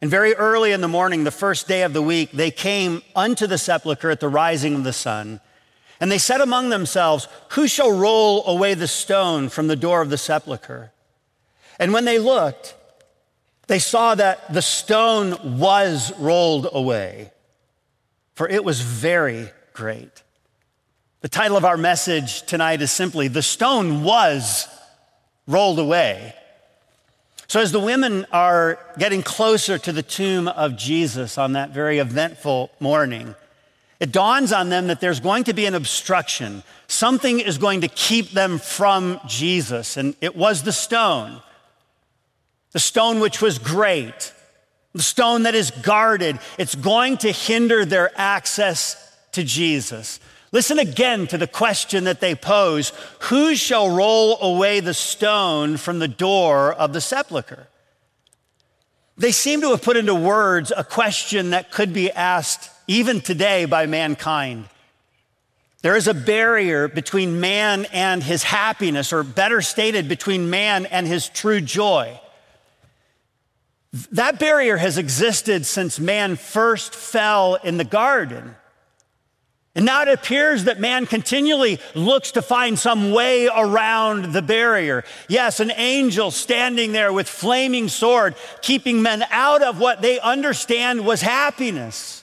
And 0.00 0.10
very 0.10 0.34
early 0.34 0.72
in 0.72 0.80
the 0.80 0.88
morning, 0.88 1.24
the 1.24 1.30
first 1.30 1.66
day 1.66 1.82
of 1.82 1.92
the 1.92 2.02
week, 2.02 2.30
they 2.32 2.50
came 2.50 3.02
unto 3.16 3.46
the 3.46 3.58
sepulchre 3.58 4.10
at 4.10 4.20
the 4.20 4.28
rising 4.28 4.74
of 4.74 4.84
the 4.84 4.92
sun. 4.92 5.40
And 6.00 6.10
they 6.10 6.18
said 6.18 6.40
among 6.40 6.68
themselves, 6.68 7.26
Who 7.50 7.66
shall 7.66 7.90
roll 7.90 8.46
away 8.46 8.74
the 8.74 8.88
stone 8.88 9.48
from 9.48 9.66
the 9.66 9.76
door 9.76 10.02
of 10.02 10.10
the 10.10 10.18
sepulchre? 10.18 10.92
And 11.78 11.92
when 11.92 12.04
they 12.04 12.18
looked, 12.18 12.74
they 13.66 13.78
saw 13.78 14.14
that 14.14 14.52
the 14.52 14.62
stone 14.62 15.58
was 15.58 16.12
rolled 16.18 16.68
away, 16.72 17.32
for 18.34 18.48
it 18.48 18.64
was 18.64 18.80
very 18.80 19.48
great. 19.72 20.22
The 21.22 21.28
title 21.30 21.56
of 21.56 21.64
our 21.64 21.78
message 21.78 22.42
tonight 22.42 22.82
is 22.82 22.92
simply 22.92 23.28
The 23.28 23.40
Stone 23.40 24.04
Was 24.04 24.68
Rolled 25.46 25.78
Away. 25.78 26.34
So, 27.46 27.60
as 27.60 27.72
the 27.72 27.80
women 27.80 28.26
are 28.32 28.78
getting 28.98 29.22
closer 29.22 29.78
to 29.78 29.92
the 29.92 30.02
tomb 30.02 30.48
of 30.48 30.76
Jesus 30.76 31.36
on 31.38 31.52
that 31.52 31.70
very 31.70 31.98
eventful 31.98 32.70
morning, 32.80 33.34
it 34.00 34.12
dawns 34.12 34.52
on 34.52 34.70
them 34.70 34.88
that 34.88 35.00
there's 35.00 35.20
going 35.20 35.44
to 35.44 35.52
be 35.52 35.66
an 35.66 35.74
obstruction. 35.74 36.62
Something 36.88 37.40
is 37.40 37.58
going 37.58 37.82
to 37.82 37.88
keep 37.88 38.30
them 38.30 38.58
from 38.58 39.20
Jesus, 39.26 39.96
and 39.96 40.16
it 40.20 40.34
was 40.34 40.62
the 40.62 40.72
stone. 40.72 41.40
The 42.72 42.80
stone 42.80 43.20
which 43.20 43.40
was 43.40 43.58
great, 43.58 44.32
the 44.94 45.02
stone 45.02 45.44
that 45.44 45.54
is 45.54 45.70
guarded, 45.70 46.38
it's 46.58 46.74
going 46.74 47.18
to 47.18 47.30
hinder 47.30 47.84
their 47.84 48.10
access 48.18 48.96
to 49.32 49.44
Jesus. 49.44 50.18
Listen 50.54 50.78
again 50.78 51.26
to 51.26 51.36
the 51.36 51.48
question 51.48 52.04
that 52.04 52.20
they 52.20 52.36
pose 52.36 52.92
Who 53.22 53.56
shall 53.56 53.90
roll 53.90 54.40
away 54.40 54.78
the 54.78 54.94
stone 54.94 55.76
from 55.76 55.98
the 55.98 56.06
door 56.06 56.72
of 56.72 56.92
the 56.92 57.00
sepulchre? 57.00 57.66
They 59.18 59.32
seem 59.32 59.60
to 59.62 59.70
have 59.70 59.82
put 59.82 59.96
into 59.96 60.14
words 60.14 60.72
a 60.74 60.84
question 60.84 61.50
that 61.50 61.72
could 61.72 61.92
be 61.92 62.12
asked 62.12 62.70
even 62.86 63.20
today 63.20 63.64
by 63.64 63.86
mankind. 63.86 64.68
There 65.82 65.96
is 65.96 66.06
a 66.06 66.14
barrier 66.14 66.86
between 66.86 67.40
man 67.40 67.86
and 67.92 68.22
his 68.22 68.44
happiness, 68.44 69.12
or 69.12 69.24
better 69.24 69.60
stated, 69.60 70.08
between 70.08 70.50
man 70.50 70.86
and 70.86 71.04
his 71.04 71.28
true 71.28 71.60
joy. 71.60 72.20
That 74.12 74.38
barrier 74.38 74.76
has 74.76 74.98
existed 74.98 75.66
since 75.66 75.98
man 75.98 76.36
first 76.36 76.94
fell 76.94 77.56
in 77.56 77.76
the 77.76 77.84
garden. 77.84 78.54
And 79.76 79.86
now 79.86 80.02
it 80.02 80.08
appears 80.08 80.64
that 80.64 80.78
man 80.78 81.04
continually 81.04 81.80
looks 81.96 82.32
to 82.32 82.42
find 82.42 82.78
some 82.78 83.10
way 83.10 83.48
around 83.48 84.32
the 84.32 84.42
barrier. 84.42 85.04
Yes, 85.28 85.58
an 85.58 85.72
angel 85.72 86.30
standing 86.30 86.92
there 86.92 87.12
with 87.12 87.28
flaming 87.28 87.88
sword, 87.88 88.36
keeping 88.62 89.02
men 89.02 89.24
out 89.30 89.62
of 89.62 89.80
what 89.80 90.00
they 90.00 90.20
understand 90.20 91.04
was 91.04 91.22
happiness. 91.22 92.22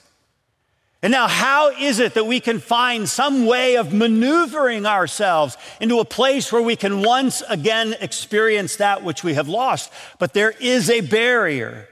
And 1.02 1.10
now, 1.10 1.26
how 1.26 1.70
is 1.70 1.98
it 1.98 2.14
that 2.14 2.26
we 2.26 2.38
can 2.38 2.60
find 2.60 3.08
some 3.08 3.44
way 3.44 3.76
of 3.76 3.92
maneuvering 3.92 4.86
ourselves 4.86 5.58
into 5.80 5.98
a 5.98 6.04
place 6.04 6.52
where 6.52 6.62
we 6.62 6.76
can 6.76 7.02
once 7.02 7.42
again 7.48 7.96
experience 8.00 8.76
that 8.76 9.02
which 9.02 9.24
we 9.24 9.34
have 9.34 9.48
lost? 9.48 9.92
But 10.20 10.32
there 10.32 10.54
is 10.60 10.88
a 10.88 11.00
barrier, 11.00 11.88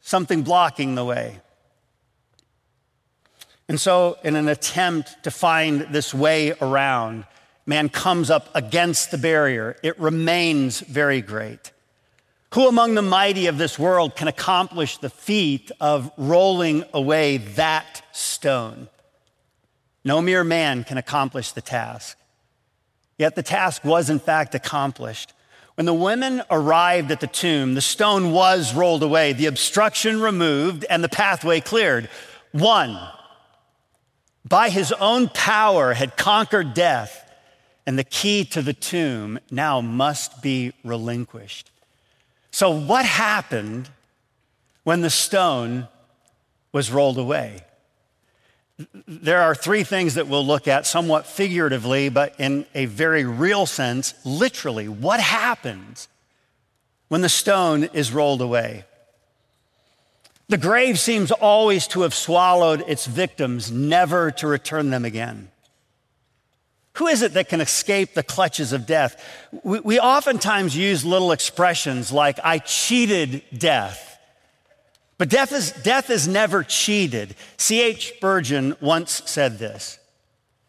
something 0.00 0.42
blocking 0.42 0.94
the 0.94 1.04
way. 1.04 1.40
And 3.68 3.80
so, 3.80 4.18
in 4.22 4.36
an 4.36 4.48
attempt 4.48 5.24
to 5.24 5.30
find 5.30 5.82
this 5.90 6.12
way 6.12 6.52
around, 6.60 7.24
man 7.66 7.88
comes 7.88 8.30
up 8.30 8.48
against 8.54 9.10
the 9.10 9.18
barrier. 9.18 9.76
It 9.82 9.98
remains 9.98 10.80
very 10.80 11.22
great. 11.22 11.72
Who 12.54 12.68
among 12.68 12.94
the 12.94 13.02
mighty 13.02 13.46
of 13.46 13.58
this 13.58 13.78
world 13.78 14.14
can 14.16 14.28
accomplish 14.28 14.98
the 14.98 15.10
feat 15.10 15.72
of 15.80 16.12
rolling 16.16 16.84
away 16.92 17.38
that 17.38 18.02
stone? 18.12 18.88
No 20.04 20.20
mere 20.20 20.44
man 20.44 20.84
can 20.84 20.98
accomplish 20.98 21.52
the 21.52 21.62
task. 21.62 22.18
Yet 23.18 23.34
the 23.34 23.42
task 23.42 23.84
was, 23.84 24.10
in 24.10 24.18
fact, 24.18 24.54
accomplished. 24.54 25.32
When 25.76 25.86
the 25.86 25.94
women 25.94 26.42
arrived 26.50 27.10
at 27.10 27.20
the 27.20 27.26
tomb, 27.26 27.74
the 27.74 27.80
stone 27.80 28.30
was 28.30 28.74
rolled 28.74 29.02
away, 29.02 29.32
the 29.32 29.46
obstruction 29.46 30.20
removed, 30.20 30.84
and 30.88 31.02
the 31.02 31.08
pathway 31.08 31.60
cleared. 31.60 32.08
One, 32.52 32.98
by 34.44 34.68
his 34.68 34.92
own 34.92 35.28
power, 35.28 35.94
had 35.94 36.16
conquered 36.16 36.74
death, 36.74 37.20
and 37.86 37.98
the 37.98 38.04
key 38.04 38.44
to 38.46 38.62
the 38.62 38.72
tomb 38.72 39.38
now 39.50 39.80
must 39.80 40.42
be 40.42 40.72
relinquished. 40.84 41.70
So, 42.50 42.70
what 42.70 43.04
happened 43.04 43.88
when 44.84 45.00
the 45.00 45.10
stone 45.10 45.88
was 46.72 46.90
rolled 46.90 47.18
away? 47.18 47.64
There 49.06 49.40
are 49.40 49.54
three 49.54 49.84
things 49.84 50.14
that 50.14 50.26
we'll 50.26 50.44
look 50.44 50.66
at 50.66 50.86
somewhat 50.86 51.26
figuratively, 51.26 52.08
but 52.08 52.34
in 52.38 52.66
a 52.74 52.86
very 52.86 53.24
real 53.24 53.66
sense, 53.66 54.14
literally. 54.24 54.88
What 54.88 55.20
happens 55.20 56.08
when 57.08 57.20
the 57.20 57.28
stone 57.28 57.84
is 57.92 58.12
rolled 58.12 58.42
away? 58.42 58.84
The 60.54 60.58
grave 60.58 61.00
seems 61.00 61.32
always 61.32 61.88
to 61.88 62.02
have 62.02 62.14
swallowed 62.14 62.84
its 62.86 63.06
victims, 63.06 63.72
never 63.72 64.30
to 64.30 64.46
return 64.46 64.90
them 64.90 65.04
again. 65.04 65.50
Who 66.92 67.08
is 67.08 67.22
it 67.22 67.32
that 67.32 67.48
can 67.48 67.60
escape 67.60 68.14
the 68.14 68.22
clutches 68.22 68.72
of 68.72 68.86
death? 68.86 69.20
We, 69.64 69.80
we, 69.80 69.98
oftentimes 69.98 70.76
use 70.76 71.04
little 71.04 71.32
expressions 71.32 72.12
like, 72.12 72.38
I 72.44 72.58
cheated 72.58 73.42
death. 73.58 74.16
But 75.18 75.28
death 75.28 75.50
is, 75.50 75.72
death 75.72 76.08
is 76.08 76.28
never 76.28 76.62
cheated. 76.62 77.34
C.H. 77.56 78.14
Spurgeon 78.18 78.76
once 78.80 79.22
said 79.26 79.58
this 79.58 79.98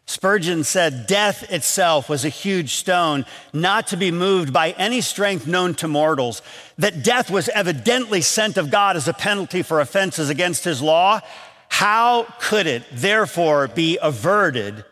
Spurgeon 0.06 0.62
said, 0.62 1.08
Death 1.08 1.50
itself 1.52 2.08
was 2.08 2.24
a 2.24 2.28
huge 2.28 2.74
stone, 2.74 3.26
not 3.52 3.88
to 3.88 3.96
be 3.96 4.12
moved 4.12 4.52
by 4.52 4.70
any 4.72 5.00
strength 5.00 5.48
known 5.48 5.74
to 5.74 5.88
mortals. 5.88 6.42
That 6.78 7.02
death 7.02 7.28
was 7.28 7.48
evidently 7.48 8.20
sent 8.20 8.56
of 8.56 8.70
God 8.70 8.96
as 8.96 9.08
a 9.08 9.12
penalty 9.12 9.62
for 9.62 9.80
offenses 9.80 10.30
against 10.30 10.64
his 10.64 10.80
law. 10.80 11.20
How 11.68 12.22
could 12.38 12.68
it, 12.68 12.84
therefore, 12.92 13.66
be 13.66 13.98
averted? 14.00 14.84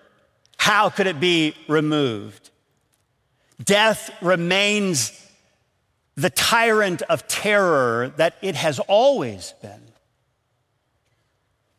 How 0.57 0.90
could 0.90 1.07
it 1.07 1.20
be 1.20 1.55
removed? 1.68 2.50
Death 3.62 4.11
remains 4.20 5.20
the 6.16 6.31
tyrant 6.31 7.03
of 7.03 7.29
terror 7.29 8.12
that 8.16 8.35
it 8.42 8.57
has 8.57 8.81
always 8.81 9.55
been. 9.62 9.81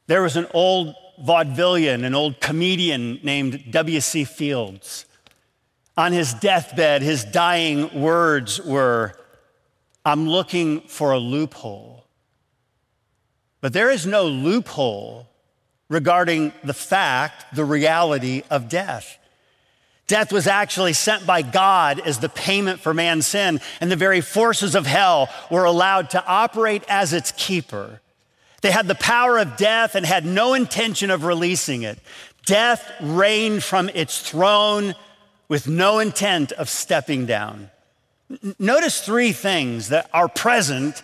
There 0.08 0.21
was 0.21 0.38
an 0.38 0.48
old 0.54 0.95
vaudevillian, 1.23 2.04
an 2.06 2.15
old 2.15 2.39
comedian 2.39 3.19
named 3.23 3.71
W.C. 3.71 4.23
Fields. 4.25 5.06
On 5.97 6.12
his 6.12 6.34
deathbed, 6.34 7.01
his 7.01 7.23
dying 7.23 8.01
words 8.01 8.62
were, 8.62 9.13
I'm 10.04 10.28
looking 10.28 10.82
for 10.82 11.12
a 11.12 11.19
loophole. 11.19 12.06
But 13.62 13.73
there 13.73 13.89
is 13.89 14.06
no 14.06 14.28
loophole 14.28 15.28
regarding 15.89 16.51
the 16.63 16.73
fact, 16.73 17.56
the 17.56 17.65
reality 17.65 18.43
of 18.49 18.69
death. 18.69 19.17
Death 20.08 20.32
was 20.32 20.45
actually 20.45 20.93
sent 20.93 21.25
by 21.25 21.41
God 21.41 21.99
as 21.99 22.19
the 22.19 22.30
payment 22.30 22.80
for 22.80 22.93
man's 22.93 23.25
sin, 23.25 23.60
and 23.82 23.91
the 23.91 23.95
very 23.95 24.21
forces 24.21 24.75
of 24.75 24.86
hell 24.86 25.30
were 25.49 25.63
allowed 25.63 26.12
to 26.12 26.23
operate 26.25 26.84
as 26.88 27.12
its 27.12 27.32
keeper. 27.32 28.01
They 28.65 28.71
had 28.71 28.88
the 28.88 28.95
power 28.95 29.38
of 29.38 29.58
death 29.58 29.93
and 29.93 30.04
had 30.04 30.25
no 30.25 30.56
intention 30.56 31.12
of 31.12 31.23
releasing 31.23 31.84
it. 31.84 31.99
Death 32.47 32.91
reigned 32.99 33.63
from 33.63 33.89
its 33.89 34.28
throne 34.28 34.95
with 35.47 35.67
no 35.67 35.99
intent 35.99 36.51
of 36.51 36.67
stepping 36.67 37.28
down. 37.28 37.69
Notice 38.58 39.01
three 39.01 39.34
things 39.34 39.89
that 39.89 40.10
are 40.12 40.28
present 40.28 41.04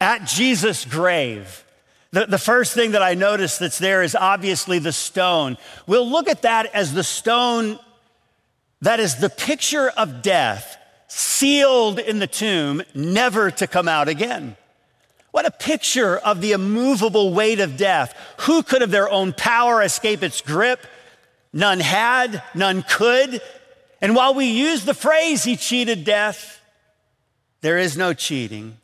at 0.00 0.24
Jesus' 0.24 0.84
grave. 0.84 1.64
The, 2.10 2.26
the 2.26 2.38
first 2.38 2.74
thing 2.74 2.90
that 2.90 3.02
I 3.02 3.14
notice 3.14 3.58
that's 3.58 3.78
there 3.78 4.02
is 4.02 4.16
obviously 4.16 4.80
the 4.80 4.90
stone. 4.90 5.58
We'll 5.86 6.10
look 6.10 6.28
at 6.28 6.42
that 6.42 6.74
as 6.74 6.92
the 6.92 7.04
stone 7.04 7.78
that 8.80 8.98
is 8.98 9.14
the 9.18 9.30
picture 9.30 9.90
of 9.90 10.22
death 10.22 10.76
sealed 11.06 12.00
in 12.00 12.18
the 12.18 12.26
tomb, 12.26 12.82
never 12.96 13.52
to 13.52 13.68
come 13.68 13.86
out 13.86 14.08
again. 14.08 14.56
What 15.34 15.46
a 15.46 15.50
picture 15.50 16.16
of 16.16 16.40
the 16.40 16.52
immovable 16.52 17.34
weight 17.34 17.58
of 17.58 17.76
death. 17.76 18.14
Who 18.42 18.62
could 18.62 18.82
of 18.82 18.92
their 18.92 19.10
own 19.10 19.32
power 19.32 19.82
escape 19.82 20.22
its 20.22 20.40
grip? 20.40 20.86
None 21.52 21.80
had, 21.80 22.40
none 22.54 22.84
could. 22.88 23.42
And 24.00 24.14
while 24.14 24.34
we 24.34 24.46
use 24.46 24.84
the 24.84 24.94
phrase, 24.94 25.42
he 25.42 25.56
cheated 25.56 26.04
death, 26.04 26.60
there 27.62 27.78
is 27.78 27.96
no 27.96 28.14
cheating. 28.14 28.76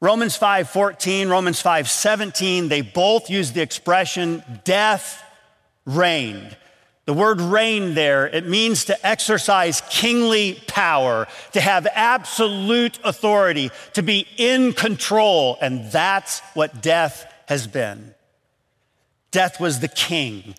Romans 0.00 0.34
5:14, 0.38 1.28
Romans 1.28 1.62
5:17, 1.62 2.70
they 2.70 2.80
both 2.80 3.28
use 3.28 3.52
the 3.52 3.60
expression 3.60 4.42
death 4.64 5.22
reigned. 5.84 6.56
The 7.06 7.12
word 7.12 7.40
reign 7.40 7.94
there, 7.94 8.26
it 8.26 8.46
means 8.46 8.86
to 8.86 9.06
exercise 9.06 9.82
kingly 9.90 10.54
power, 10.66 11.28
to 11.52 11.60
have 11.60 11.86
absolute 11.92 12.98
authority, 13.04 13.70
to 13.92 14.02
be 14.02 14.26
in 14.38 14.72
control, 14.72 15.58
and 15.60 15.92
that's 15.92 16.40
what 16.54 16.80
death 16.80 17.30
has 17.46 17.66
been. 17.66 18.14
Death 19.30 19.60
was 19.60 19.80
the 19.80 19.88
king. 19.88 20.54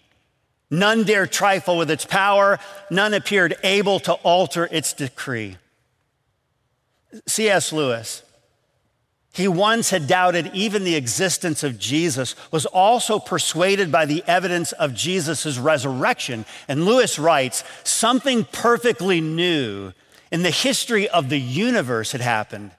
None 0.69 1.03
dared 1.03 1.31
trifle 1.31 1.77
with 1.77 1.89
its 1.89 2.05
power, 2.05 2.60
none 2.91 3.13
appeared 3.13 3.55
able 3.63 3.99
to 4.01 4.13
alter 4.13 4.67
its 4.71 4.93
decree. 4.93 5.58
C.S. 7.25 7.71
Lewis, 7.71 8.23
he 9.36 9.50
once 9.50 9.89
had 9.89 10.08
doubted 10.08 10.50
even 10.54 10.86
the 10.86 10.95
existence 10.95 11.62
of 11.62 11.78
Jesus, 11.78 12.36
was 12.52 12.65
also 12.65 13.19
persuaded 13.19 13.91
by 13.91 14.06
the 14.06 14.24
evidence 14.28 14.71
of 14.71 14.93
Jesus' 14.93 15.58
resurrection. 15.58 16.45
And 16.69 16.86
Lewis 16.86 17.19
writes 17.19 17.65
something 17.84 18.45
perfectly 18.45 19.19
new 19.19 19.91
in 20.32 20.41
the 20.41 20.52
history 20.52 21.10
of 21.10 21.28
the 21.28 21.39
universe 21.39 22.13
had 22.13 22.21
happened. 22.21 22.71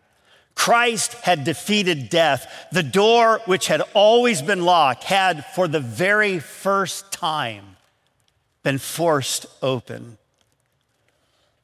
Christ 0.54 1.12
had 1.12 1.44
defeated 1.44 2.08
death. 2.08 2.50
The 2.72 2.82
door, 2.82 3.42
which 3.44 3.66
had 3.66 3.82
always 3.92 4.40
been 4.40 4.64
locked, 4.64 5.04
had 5.04 5.44
for 5.44 5.68
the 5.68 5.80
very 5.80 6.38
first 6.38 7.12
time 7.12 7.76
been 8.62 8.78
forced 8.78 9.44
open 9.62 10.16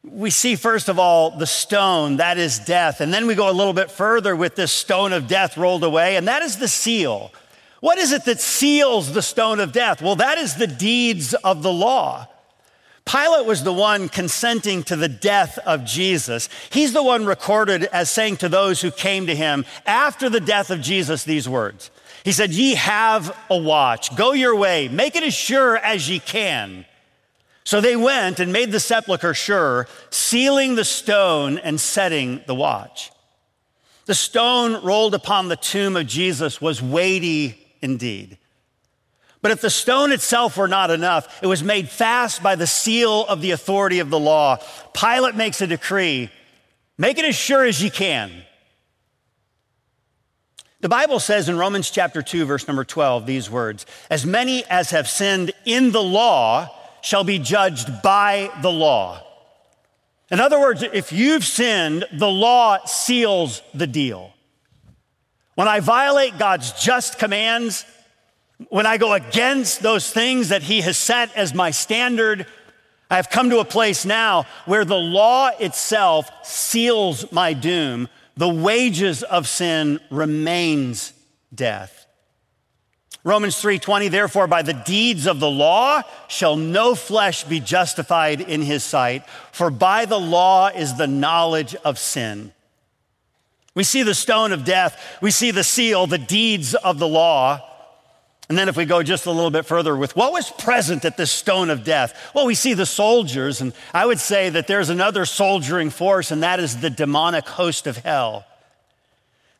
we 0.04 0.30
see, 0.30 0.56
first 0.56 0.88
of 0.88 0.98
all, 0.98 1.30
the 1.30 1.46
stone, 1.46 2.16
that 2.16 2.36
is 2.36 2.58
death. 2.58 3.00
And 3.00 3.14
then 3.14 3.26
we 3.26 3.34
go 3.34 3.48
a 3.48 3.52
little 3.52 3.72
bit 3.72 3.90
further 3.90 4.34
with 4.34 4.56
this 4.56 4.72
stone 4.72 5.12
of 5.12 5.28
death 5.28 5.56
rolled 5.56 5.84
away, 5.84 6.16
and 6.16 6.26
that 6.26 6.42
is 6.42 6.58
the 6.58 6.68
seal. 6.68 7.32
What 7.80 7.98
is 7.98 8.12
it 8.12 8.24
that 8.24 8.40
seals 8.40 9.12
the 9.12 9.22
stone 9.22 9.60
of 9.60 9.72
death? 9.72 10.02
Well, 10.02 10.16
that 10.16 10.38
is 10.38 10.56
the 10.56 10.66
deeds 10.66 11.34
of 11.34 11.62
the 11.62 11.72
law. 11.72 12.26
Pilate 13.04 13.46
was 13.46 13.64
the 13.64 13.72
one 13.72 14.08
consenting 14.08 14.84
to 14.84 14.96
the 14.96 15.08
death 15.08 15.58
of 15.58 15.84
Jesus. 15.84 16.48
He's 16.70 16.92
the 16.92 17.02
one 17.02 17.26
recorded 17.26 17.84
as 17.84 18.10
saying 18.10 18.36
to 18.38 18.48
those 18.48 18.80
who 18.80 18.92
came 18.92 19.26
to 19.26 19.34
him 19.34 19.64
after 19.86 20.28
the 20.28 20.40
death 20.40 20.70
of 20.70 20.80
Jesus 20.80 21.24
these 21.24 21.48
words. 21.48 21.90
He 22.24 22.30
said, 22.30 22.52
Ye 22.52 22.74
have 22.76 23.36
a 23.50 23.58
watch, 23.58 24.14
go 24.16 24.32
your 24.32 24.54
way, 24.54 24.88
make 24.88 25.16
it 25.16 25.24
as 25.24 25.34
sure 25.34 25.76
as 25.76 26.08
ye 26.08 26.20
can. 26.20 26.86
So 27.64 27.81
they 27.81 27.96
went 27.96 28.40
and 28.40 28.53
made 28.53 28.72
the 28.72 28.81
sepulchre 28.81 29.35
sure, 29.35 29.87
sealing 30.11 30.75
the 30.75 30.85
stone 30.85 31.59
and 31.59 31.81
setting 31.81 32.42
the 32.46 32.55
watch. 32.55 33.12
The 34.07 34.14
stone 34.14 34.85
rolled 34.85 35.14
upon 35.14 35.48
the 35.48 35.57
tomb 35.57 35.96
of 35.96 36.07
Jesus 36.07 36.61
was 36.61 36.83
weighty 36.83 37.59
indeed. 37.81 38.38
But 39.42 39.51
if 39.53 39.61
the 39.61 39.70
stone 39.70 40.12
itself 40.12 40.57
were 40.57 40.68
not 40.68 40.90
enough, 40.90 41.42
it 41.42 41.46
was 41.46 41.62
made 41.62 41.88
fast 41.88 42.42
by 42.42 42.55
the 42.55 42.66
seal 42.66 43.27
of 43.27 43.40
the 43.40 43.51
authority 43.51 43.98
of 43.98 44.11
the 44.11 44.18
law. 44.18 44.59
Pilate 44.92 45.35
makes 45.35 45.61
a 45.61 45.66
decree 45.66 46.31
make 46.98 47.18
it 47.18 47.25
as 47.25 47.35
sure 47.35 47.64
as 47.64 47.83
you 47.83 47.90
can. 47.90 48.31
The 50.81 50.88
Bible 50.88 51.20
says 51.20 51.48
in 51.48 51.57
Romans 51.57 51.90
chapter 51.90 52.22
2, 52.22 52.44
verse 52.44 52.66
number 52.66 52.85
12, 52.85 53.27
these 53.27 53.51
words 53.51 53.87
As 54.11 54.27
many 54.27 54.64
as 54.66 54.90
have 54.90 55.09
sinned 55.09 55.53
in 55.64 55.92
the 55.92 56.03
law, 56.03 56.68
shall 57.02 57.24
be 57.24 57.38
judged 57.38 58.02
by 58.02 58.50
the 58.62 58.72
law. 58.72 59.22
In 60.30 60.40
other 60.40 60.58
words, 60.58 60.82
if 60.82 61.12
you've 61.12 61.44
sinned, 61.44 62.06
the 62.10 62.30
law 62.30 62.78
seals 62.86 63.60
the 63.74 63.86
deal. 63.86 64.32
When 65.54 65.68
I 65.68 65.80
violate 65.80 66.38
God's 66.38 66.72
just 66.72 67.18
commands, 67.18 67.84
when 68.70 68.86
I 68.86 68.96
go 68.96 69.12
against 69.12 69.82
those 69.82 70.10
things 70.10 70.48
that 70.48 70.62
He 70.62 70.80
has 70.80 70.96
set 70.96 71.36
as 71.36 71.52
my 71.52 71.70
standard, 71.70 72.46
I 73.10 73.16
have 73.16 73.28
come 73.28 73.50
to 73.50 73.58
a 73.58 73.64
place 73.64 74.06
now 74.06 74.46
where 74.64 74.86
the 74.86 74.96
law 74.96 75.50
itself 75.60 76.30
seals 76.44 77.30
my 77.30 77.52
doom. 77.52 78.08
The 78.38 78.48
wages 78.48 79.22
of 79.22 79.46
sin 79.46 80.00
remains 80.10 81.12
death. 81.54 82.01
Romans 83.24 83.56
3:20 83.56 84.08
therefore 84.11 84.48
by 84.48 84.62
the 84.62 84.72
deeds 84.72 85.26
of 85.26 85.38
the 85.38 85.50
law 85.50 86.02
shall 86.26 86.56
no 86.56 86.94
flesh 86.94 87.44
be 87.44 87.61
justified 87.61 88.40
in 88.40 88.62
his 88.62 88.82
sight 88.82 89.24
for 89.52 89.70
by 89.70 90.06
the 90.06 90.18
law 90.18 90.68
is 90.68 90.96
the 90.96 91.06
knowledge 91.06 91.76
of 91.85 91.98
sin. 91.98 92.52
We 93.74 93.85
see 93.85 94.02
the 94.02 94.14
stone 94.14 94.52
of 94.52 94.64
death, 94.64 95.00
we 95.20 95.30
see 95.30 95.50
the 95.50 95.64
seal, 95.64 96.06
the 96.06 96.18
deeds 96.18 96.74
of 96.74 96.98
the 96.98 97.08
law. 97.08 97.68
And 98.48 98.58
then 98.58 98.68
if 98.68 98.76
we 98.76 98.85
go 98.85 99.02
just 99.02 99.24
a 99.24 99.30
little 99.30 99.52
bit 99.52 99.64
further 99.64 99.96
with 99.96 100.14
what 100.16 100.32
was 100.32 100.50
present 100.50 101.04
at 101.04 101.16
this 101.16 101.30
stone 101.30 101.70
of 101.70 101.85
death, 101.85 102.32
well 102.35 102.44
we 102.44 102.56
see 102.56 102.74
the 102.74 102.85
soldiers 102.85 103.61
and 103.61 103.72
I 103.94 104.04
would 104.04 104.18
say 104.18 104.50
that 104.50 104.66
there's 104.66 104.90
another 104.90 105.24
soldiering 105.26 105.90
force 105.90 106.32
and 106.32 106.42
that 106.42 106.58
is 106.58 106.78
the 106.78 106.90
demonic 106.90 107.48
host 107.48 107.87
of 107.87 107.98
hell. 107.98 108.46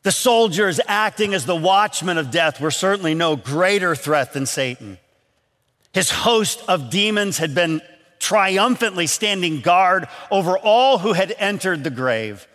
The 0.03 0.11
soldiers 0.11 0.79
acting 0.87 1.33
as 1.33 1.45
the 1.45 1.55
watchmen 1.55 2.17
of 2.17 2.29
death 2.29 2.59
were 2.59 2.71
certainly 2.71 3.15
no 3.15 3.35
greater 3.35 3.95
threat 3.95 4.33
than 4.33 4.45
Satan. 4.45 4.97
His 5.93 6.11
host 6.11 6.61
of 6.67 6.89
demons 6.89 7.37
had 7.37 7.55
been 7.55 7.81
triumphantly 8.19 9.07
standing 9.07 9.61
guard 9.61 10.07
over 10.29 10.57
all 10.57 10.97
who 10.97 11.13
had 11.13 11.33
entered 11.37 11.83
the 11.83 11.89
grave. 11.89 12.47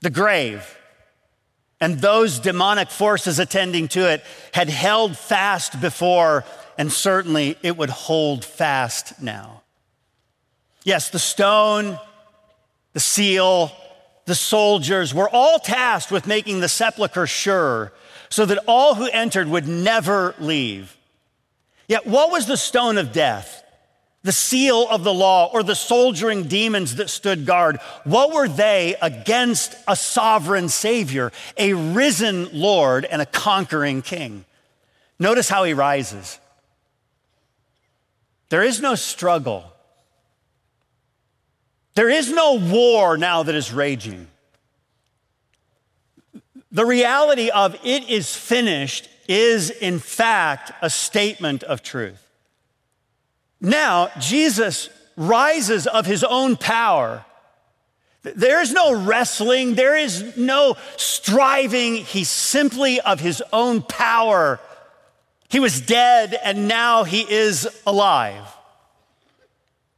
The 0.00 0.10
grave 0.10 0.76
and 1.80 2.00
those 2.00 2.38
demonic 2.38 2.90
forces 2.90 3.38
attending 3.38 3.88
to 3.88 4.10
it 4.10 4.24
had 4.52 4.68
held 4.68 5.16
fast 5.16 5.80
before, 5.80 6.44
and 6.78 6.90
certainly 6.90 7.56
it 7.62 7.76
would 7.76 7.90
hold 7.90 8.44
fast 8.44 9.20
now. 9.20 9.62
Yes, 10.84 11.10
the 11.10 11.18
stone, 11.18 11.98
the 12.92 13.00
seal, 13.00 13.72
the 14.26 14.34
soldiers 14.34 15.14
were 15.14 15.28
all 15.28 15.58
tasked 15.58 16.12
with 16.12 16.26
making 16.26 16.60
the 16.60 16.68
sepulchre 16.68 17.26
sure 17.26 17.92
so 18.28 18.44
that 18.44 18.62
all 18.66 18.96
who 18.96 19.08
entered 19.08 19.48
would 19.48 19.68
never 19.68 20.34
leave. 20.38 20.96
Yet, 21.88 22.06
what 22.06 22.32
was 22.32 22.46
the 22.46 22.56
stone 22.56 22.98
of 22.98 23.12
death? 23.12 23.62
The 24.24 24.32
seal 24.32 24.88
of 24.90 25.04
the 25.04 25.14
law 25.14 25.48
or 25.52 25.62
the 25.62 25.76
soldiering 25.76 26.44
demons 26.44 26.96
that 26.96 27.08
stood 27.08 27.46
guard? 27.46 27.78
What 28.02 28.32
were 28.32 28.48
they 28.48 28.96
against 29.00 29.76
a 29.86 29.94
sovereign 29.94 30.68
Savior, 30.68 31.30
a 31.56 31.74
risen 31.74 32.48
Lord, 32.52 33.04
and 33.04 33.22
a 33.22 33.26
conquering 33.26 34.02
King? 34.02 34.44
Notice 35.20 35.48
how 35.48 35.62
he 35.62 35.72
rises. 35.74 36.40
There 38.48 38.64
is 38.64 38.80
no 38.80 38.96
struggle 38.96 39.72
there 41.96 42.10
is 42.10 42.30
no 42.30 42.54
war 42.54 43.16
now 43.16 43.42
that 43.42 43.54
is 43.54 43.72
raging. 43.72 44.28
The 46.70 46.84
reality 46.84 47.48
of 47.48 47.74
it 47.82 48.10
is 48.10 48.36
finished 48.36 49.08
is, 49.26 49.70
in 49.70 49.98
fact, 49.98 50.72
a 50.82 50.90
statement 50.90 51.62
of 51.62 51.82
truth. 51.82 52.22
Now, 53.62 54.10
Jesus 54.20 54.90
rises 55.16 55.86
of 55.86 56.04
his 56.04 56.22
own 56.22 56.56
power. 56.56 57.24
There 58.22 58.60
is 58.60 58.72
no 58.74 58.92
wrestling, 58.94 59.74
there 59.74 59.96
is 59.96 60.36
no 60.36 60.76
striving. 60.98 61.94
He's 61.94 62.28
simply 62.28 63.00
of 63.00 63.20
his 63.20 63.42
own 63.54 63.80
power. 63.80 64.60
He 65.48 65.60
was 65.60 65.80
dead 65.80 66.38
and 66.44 66.68
now 66.68 67.04
he 67.04 67.22
is 67.22 67.66
alive. 67.86 68.54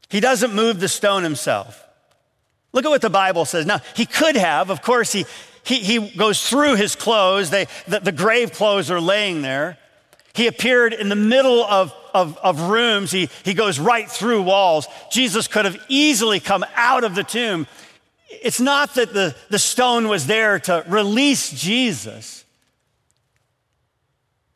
He 0.08 0.20
doesn't 0.20 0.54
move 0.54 0.78
the 0.78 0.88
stone 0.88 1.24
himself. 1.24 1.86
Look 2.78 2.84
at 2.84 2.90
what 2.90 3.02
the 3.02 3.10
Bible 3.10 3.44
says. 3.44 3.66
Now, 3.66 3.80
he 3.96 4.06
could 4.06 4.36
have, 4.36 4.70
of 4.70 4.82
course, 4.82 5.10
he, 5.10 5.26
he, 5.64 5.80
he 5.80 6.10
goes 6.10 6.48
through 6.48 6.76
his 6.76 6.94
clothes. 6.94 7.50
They, 7.50 7.66
the, 7.88 7.98
the 7.98 8.12
grave 8.12 8.52
clothes 8.52 8.88
are 8.88 9.00
laying 9.00 9.42
there. 9.42 9.78
He 10.32 10.46
appeared 10.46 10.92
in 10.92 11.08
the 11.08 11.16
middle 11.16 11.64
of, 11.64 11.92
of, 12.14 12.38
of, 12.38 12.60
rooms. 12.70 13.10
He, 13.10 13.30
he 13.44 13.52
goes 13.52 13.80
right 13.80 14.08
through 14.08 14.42
walls. 14.42 14.86
Jesus 15.10 15.48
could 15.48 15.64
have 15.64 15.76
easily 15.88 16.38
come 16.38 16.64
out 16.76 17.02
of 17.02 17.16
the 17.16 17.24
tomb. 17.24 17.66
It's 18.28 18.60
not 18.60 18.94
that 18.94 19.12
the, 19.12 19.34
the 19.48 19.58
stone 19.58 20.06
was 20.06 20.28
there 20.28 20.60
to 20.60 20.84
release 20.86 21.50
Jesus. 21.50 22.44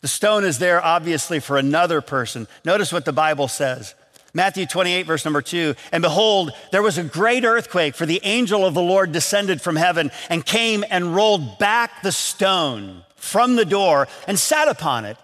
The 0.01 0.07
stone 0.07 0.45
is 0.45 0.61
there 0.61 0.81
obviously 0.81 1.41
for 1.41 1.59
another 1.59 2.01
person. 2.01 2.47
Notice 2.65 2.93
what 2.93 3.05
the 3.05 3.13
Bible 3.13 3.49
says. 3.49 3.97
Matthew 4.35 4.66
28, 4.66 5.05
verse 5.05 5.25
number 5.25 5.42
two. 5.42 5.75
And 5.90 6.03
behold, 6.03 6.53
there 6.71 6.83
was 6.83 6.97
a 6.97 7.05
great 7.05 7.45
earthquake, 7.45 7.95
for 7.95 8.07
the 8.07 8.21
angel 8.23 8.64
of 8.64 8.75
the 8.75 8.83
Lord 8.83 9.12
descended 9.12 9.61
from 9.61 9.77
heaven 9.77 10.11
and 10.31 10.45
came 10.45 10.85
and 10.88 11.14
rolled 11.14 11.59
back 11.59 12.03
the 12.03 12.12
stone 12.12 13.05
from 13.16 13.57
the 13.57 13.64
door 13.66 14.09
and 14.27 14.38
sat 14.38 14.68
upon 14.68 15.05
it. 15.05 15.18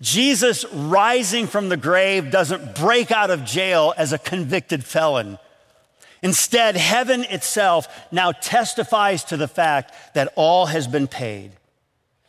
Jesus, 0.00 0.66
rising 0.72 1.46
from 1.46 1.70
the 1.70 1.76
grave, 1.78 2.30
doesn't 2.30 2.74
break 2.74 3.10
out 3.10 3.30
of 3.30 3.44
jail 3.44 3.94
as 3.96 4.12
a 4.12 4.18
convicted 4.18 4.84
felon. 4.84 5.38
Instead, 6.22 6.76
heaven 6.76 7.24
itself 7.24 7.88
now 8.12 8.32
testifies 8.32 9.24
to 9.24 9.36
the 9.36 9.48
fact 9.48 9.92
that 10.14 10.32
all 10.36 10.66
has 10.66 10.86
been 10.86 11.06
paid. 11.06 11.52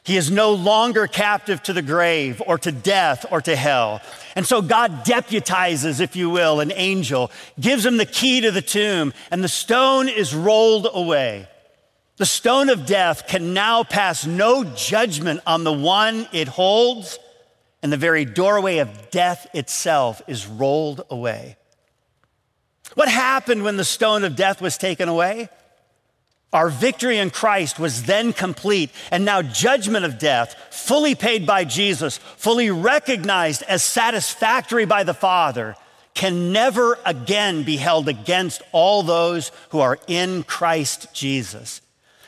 He 0.08 0.16
is 0.16 0.32
no 0.32 0.54
longer 0.54 1.06
captive 1.06 1.62
to 1.64 1.74
the 1.74 1.82
grave 1.82 2.42
or 2.48 2.58
to 2.60 2.72
death 2.72 3.26
or 3.30 3.42
to 3.42 3.58
hell. 3.58 4.00
And 4.38 4.48
so 4.48 4.62
God 4.62 5.04
deputizes, 5.04 6.00
if 6.00 6.16
you 6.16 6.30
will, 6.30 6.62
an 6.62 6.72
angel, 6.74 7.30
gives 7.60 7.86
him 7.86 7.98
the 7.98 8.06
key 8.06 8.40
to 8.40 8.52
the 8.52 8.62
tomb, 8.62 9.12
and 9.32 9.44
the 9.44 9.50
stone 9.50 10.08
is 10.08 10.34
rolled 10.34 10.88
away. 10.94 11.50
The 12.16 12.26
stone 12.26 12.70
of 12.70 12.86
death 12.86 13.28
can 13.28 13.54
now 13.54 13.84
pass 13.84 14.26
no 14.26 14.64
judgment 14.64 15.42
on 15.46 15.66
the 15.66 15.74
one 15.74 16.26
it 16.32 16.48
holds, 16.48 17.20
and 17.84 17.92
the 17.92 17.98
very 17.98 18.24
doorway 18.24 18.78
of 18.78 19.12
death 19.12 19.46
itself 19.54 20.22
is 20.26 20.48
rolled 20.48 21.02
away. 21.10 21.58
What 22.94 23.10
happened 23.10 23.66
when 23.66 23.76
the 23.76 23.84
stone 23.84 24.24
of 24.24 24.38
death 24.38 24.62
was 24.62 24.78
taken 24.78 25.10
away? 25.10 25.50
Our 26.54 26.70
victory 26.70 27.18
in 27.18 27.30
Christ 27.30 27.78
was 27.78 28.04
then 28.04 28.32
complete, 28.32 28.90
and 29.12 29.26
now 29.26 29.42
judgment 29.42 30.06
of 30.06 30.18
death, 30.18 30.56
fully 30.72 31.14
paid 31.14 31.46
by 31.46 31.66
Jesus, 31.66 32.18
fully 32.18 32.72
recognized 32.72 33.64
as 33.64 33.84
satisfactory 33.84 34.86
by 34.86 35.04
the 35.04 35.14
Father, 35.14 35.76
can 36.14 36.52
never 36.52 36.98
again 37.06 37.64
be 37.64 37.78
held 37.78 38.08
against 38.08 38.62
all 38.72 39.04
those 39.04 39.52
who 39.70 39.80
are 39.80 40.00
in 40.08 40.44
Christ 40.44 41.14
Jesus. 41.14 41.82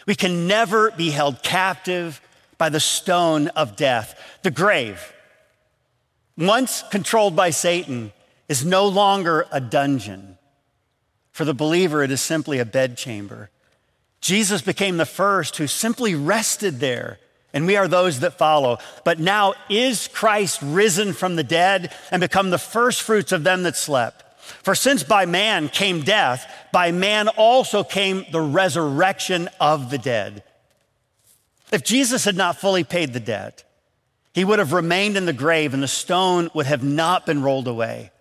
We 0.05 0.15
can 0.15 0.47
never 0.47 0.91
be 0.91 1.11
held 1.11 1.41
captive 1.41 2.21
by 2.57 2.69
the 2.69 2.79
stone 2.79 3.47
of 3.49 3.75
death. 3.75 4.19
The 4.43 4.51
grave, 4.51 5.13
once 6.37 6.83
controlled 6.91 7.35
by 7.35 7.51
Satan, 7.51 8.11
is 8.47 8.65
no 8.65 8.85
longer 8.87 9.45
a 9.51 9.61
dungeon. 9.61 10.37
For 11.31 11.45
the 11.45 11.53
believer, 11.53 12.03
it 12.03 12.11
is 12.11 12.21
simply 12.21 12.59
a 12.59 12.65
bedchamber. 12.65 13.49
Jesus 14.21 14.61
became 14.61 14.97
the 14.97 15.05
first 15.05 15.57
who 15.57 15.67
simply 15.67 16.15
rested 16.15 16.79
there, 16.79 17.19
and 17.53 17.65
we 17.65 17.77
are 17.77 17.87
those 17.87 18.19
that 18.19 18.37
follow. 18.37 18.77
But 19.03 19.19
now 19.19 19.53
is 19.69 20.07
Christ 20.07 20.59
risen 20.61 21.13
from 21.13 21.35
the 21.35 21.43
dead 21.43 21.93
and 22.11 22.19
become 22.19 22.49
the 22.49 22.57
first 22.57 23.01
fruits 23.01 23.31
of 23.31 23.43
them 23.43 23.63
that 23.63 23.75
slept? 23.75 24.23
For 24.63 24.75
since 24.75 25.03
by 25.03 25.25
man 25.25 25.69
came 25.69 26.01
death, 26.01 26.51
by 26.71 26.91
man 26.91 27.27
also 27.29 27.83
came 27.83 28.25
the 28.31 28.41
resurrection 28.41 29.49
of 29.59 29.89
the 29.89 29.97
dead. 29.97 30.43
If 31.71 31.83
Jesus 31.83 32.25
had 32.25 32.35
not 32.35 32.57
fully 32.57 32.83
paid 32.83 33.13
the 33.13 33.19
debt, 33.19 33.63
he 34.33 34.43
would 34.43 34.59
have 34.59 34.73
remained 34.73 35.17
in 35.17 35.25
the 35.25 35.33
grave 35.33 35.73
and 35.73 35.83
the 35.83 35.87
stone 35.87 36.49
would 36.53 36.65
have 36.65 36.83
not 36.83 37.25
been 37.25 37.41
rolled 37.41 37.67
away. 37.67 38.11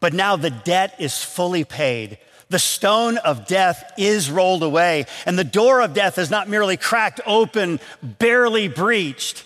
But 0.00 0.14
now 0.14 0.36
the 0.36 0.50
debt 0.50 0.94
is 0.98 1.22
fully 1.22 1.64
paid. 1.64 2.18
The 2.50 2.58
stone 2.58 3.18
of 3.18 3.46
death 3.46 3.92
is 3.98 4.30
rolled 4.30 4.62
away, 4.62 5.06
and 5.26 5.38
the 5.38 5.44
door 5.44 5.82
of 5.82 5.92
death 5.92 6.16
is 6.18 6.30
not 6.30 6.48
merely 6.48 6.76
cracked 6.76 7.20
open, 7.26 7.78
barely 8.02 8.68
breached. 8.68 9.44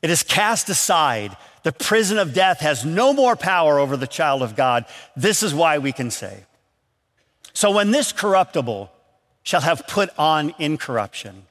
It 0.00 0.10
is 0.10 0.22
cast 0.22 0.68
aside. 0.68 1.36
The 1.64 1.72
prison 1.72 2.18
of 2.18 2.32
death 2.32 2.60
has 2.60 2.84
no 2.84 3.12
more 3.12 3.36
power 3.36 3.78
over 3.78 3.96
the 3.96 4.06
child 4.06 4.42
of 4.42 4.56
God. 4.56 4.86
This 5.16 5.42
is 5.42 5.54
why 5.54 5.78
we 5.78 5.92
can 5.92 6.10
say. 6.10 6.44
So 7.52 7.72
when 7.72 7.90
this 7.90 8.12
corruptible 8.12 8.90
shall 9.42 9.60
have 9.60 9.86
put 9.86 10.10
on 10.18 10.54
incorruption, 10.58 11.42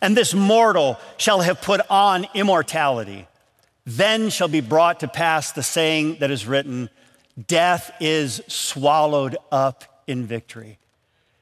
and 0.00 0.16
this 0.16 0.34
mortal 0.34 0.98
shall 1.18 1.40
have 1.40 1.60
put 1.60 1.80
on 1.90 2.26
immortality, 2.34 3.28
then 3.84 4.30
shall 4.30 4.48
be 4.48 4.60
brought 4.60 5.00
to 5.00 5.08
pass 5.08 5.52
the 5.52 5.62
saying 5.62 6.16
that 6.20 6.30
is 6.30 6.46
written 6.46 6.90
death 7.46 7.90
is 8.00 8.42
swallowed 8.48 9.36
up 9.52 10.02
in 10.06 10.24
victory. 10.26 10.78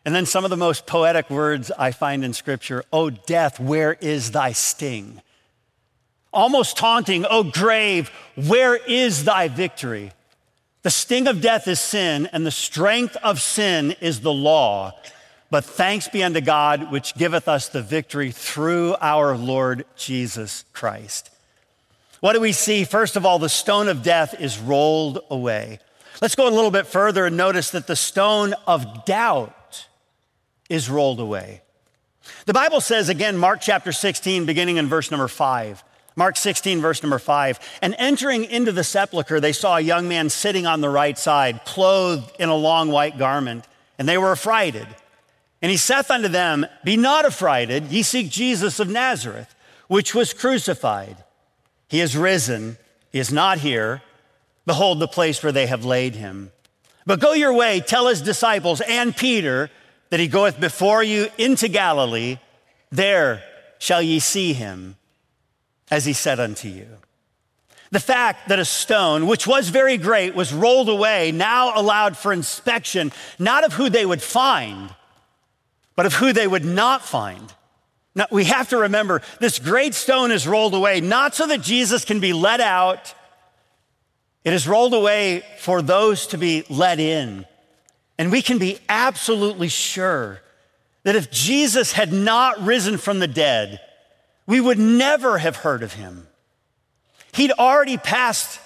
And 0.04 0.14
then 0.14 0.26
some 0.26 0.44
of 0.44 0.50
the 0.50 0.56
most 0.56 0.86
poetic 0.86 1.30
words 1.30 1.72
I 1.76 1.90
find 1.90 2.24
in 2.24 2.32
Scripture 2.32 2.84
Oh, 2.92 3.10
death, 3.10 3.58
where 3.58 3.94
is 3.94 4.30
thy 4.30 4.52
sting? 4.52 5.20
Almost 6.32 6.76
taunting, 6.76 7.24
Oh, 7.28 7.42
grave, 7.42 8.10
where 8.36 8.76
is 8.76 9.24
thy 9.24 9.48
victory? 9.48 10.12
The 10.82 10.90
sting 10.90 11.26
of 11.26 11.40
death 11.40 11.66
is 11.66 11.80
sin, 11.80 12.28
and 12.32 12.46
the 12.46 12.52
strength 12.52 13.16
of 13.24 13.40
sin 13.40 13.96
is 14.00 14.20
the 14.20 14.32
law. 14.32 14.92
But 15.50 15.64
thanks 15.64 16.08
be 16.08 16.22
unto 16.22 16.40
God, 16.40 16.92
which 16.92 17.16
giveth 17.16 17.48
us 17.48 17.68
the 17.68 17.82
victory 17.82 18.30
through 18.30 18.94
our 19.00 19.36
Lord 19.36 19.84
Jesus 19.96 20.64
Christ. 20.72 21.30
What 22.20 22.32
do 22.32 22.40
we 22.40 22.52
see? 22.52 22.84
First 22.84 23.16
of 23.16 23.26
all, 23.26 23.38
the 23.38 23.48
stone 23.48 23.88
of 23.88 24.02
death 24.02 24.40
is 24.40 24.58
rolled 24.58 25.20
away. 25.30 25.80
Let's 26.22 26.34
go 26.34 26.48
a 26.48 26.50
little 26.50 26.70
bit 26.70 26.86
further 26.86 27.26
and 27.26 27.36
notice 27.36 27.70
that 27.70 27.86
the 27.86 27.96
stone 27.96 28.54
of 28.66 29.04
doubt 29.04 29.86
is 30.70 30.88
rolled 30.88 31.20
away. 31.20 31.62
The 32.46 32.54
Bible 32.54 32.80
says 32.80 33.08
again, 33.08 33.36
Mark 33.36 33.60
chapter 33.60 33.92
16, 33.92 34.46
beginning 34.46 34.78
in 34.78 34.86
verse 34.86 35.10
number 35.10 35.28
five. 35.28 35.84
Mark 36.16 36.38
16, 36.38 36.80
verse 36.80 37.02
number 37.02 37.18
five. 37.18 37.60
And 37.82 37.94
entering 37.98 38.44
into 38.44 38.72
the 38.72 38.82
sepulchre, 38.82 39.38
they 39.38 39.52
saw 39.52 39.76
a 39.76 39.80
young 39.80 40.08
man 40.08 40.30
sitting 40.30 40.66
on 40.66 40.80
the 40.80 40.88
right 40.88 41.18
side, 41.18 41.64
clothed 41.66 42.34
in 42.38 42.48
a 42.48 42.56
long 42.56 42.90
white 42.90 43.18
garment, 43.18 43.66
and 43.98 44.08
they 44.08 44.16
were 44.16 44.32
affrighted. 44.32 44.86
And 45.60 45.70
he 45.70 45.76
saith 45.76 46.10
unto 46.10 46.28
them, 46.28 46.66
Be 46.84 46.96
not 46.96 47.26
affrighted, 47.26 47.92
ye 47.92 48.02
seek 48.02 48.30
Jesus 48.30 48.80
of 48.80 48.88
Nazareth, 48.88 49.54
which 49.88 50.14
was 50.14 50.32
crucified. 50.32 51.18
He 51.88 52.00
is 52.00 52.16
risen, 52.16 52.78
he 53.12 53.18
is 53.18 53.32
not 53.32 53.58
here. 53.58 54.02
Behold 54.66 54.98
the 54.98 55.08
place 55.08 55.42
where 55.42 55.52
they 55.52 55.66
have 55.66 55.84
laid 55.84 56.16
him. 56.16 56.50
But 57.06 57.20
go 57.20 57.32
your 57.32 57.52
way, 57.52 57.80
tell 57.80 58.08
his 58.08 58.20
disciples 58.20 58.80
and 58.80 59.16
Peter 59.16 59.70
that 60.10 60.18
he 60.18 60.26
goeth 60.26 60.58
before 60.58 61.02
you 61.02 61.28
into 61.38 61.68
Galilee. 61.68 62.38
There 62.90 63.42
shall 63.78 64.02
ye 64.02 64.18
see 64.18 64.52
him, 64.52 64.96
as 65.90 66.04
he 66.04 66.12
said 66.12 66.40
unto 66.40 66.68
you. 66.68 66.88
The 67.92 68.00
fact 68.00 68.48
that 68.48 68.58
a 68.58 68.64
stone, 68.64 69.28
which 69.28 69.46
was 69.46 69.68
very 69.68 69.96
great, 69.96 70.34
was 70.34 70.52
rolled 70.52 70.88
away, 70.88 71.30
now 71.30 71.78
allowed 71.78 72.16
for 72.16 72.32
inspection, 72.32 73.12
not 73.38 73.64
of 73.64 73.74
who 73.74 73.88
they 73.88 74.04
would 74.04 74.22
find, 74.22 74.92
but 75.94 76.06
of 76.06 76.14
who 76.14 76.32
they 76.32 76.48
would 76.48 76.64
not 76.64 77.02
find. 77.02 77.54
Now, 78.16 78.26
we 78.32 78.44
have 78.44 78.70
to 78.70 78.78
remember 78.78 79.22
this 79.38 79.60
great 79.60 79.94
stone 79.94 80.32
is 80.32 80.48
rolled 80.48 80.74
away, 80.74 81.00
not 81.00 81.36
so 81.36 81.46
that 81.46 81.60
Jesus 81.60 82.04
can 82.04 82.18
be 82.18 82.32
let 82.32 82.60
out 82.60 83.14
it 84.46 84.52
is 84.52 84.68
rolled 84.68 84.94
away 84.94 85.42
for 85.58 85.82
those 85.82 86.28
to 86.28 86.38
be 86.38 86.64
let 86.70 87.00
in. 87.00 87.46
And 88.16 88.30
we 88.30 88.42
can 88.42 88.58
be 88.58 88.78
absolutely 88.88 89.66
sure 89.66 90.40
that 91.02 91.16
if 91.16 91.32
Jesus 91.32 91.90
had 91.90 92.12
not 92.12 92.62
risen 92.62 92.96
from 92.96 93.18
the 93.18 93.26
dead, 93.26 93.80
we 94.46 94.60
would 94.60 94.78
never 94.78 95.38
have 95.38 95.56
heard 95.56 95.82
of 95.82 95.94
him. 95.94 96.28
He'd 97.32 97.50
already 97.50 97.96
passed 97.96 98.60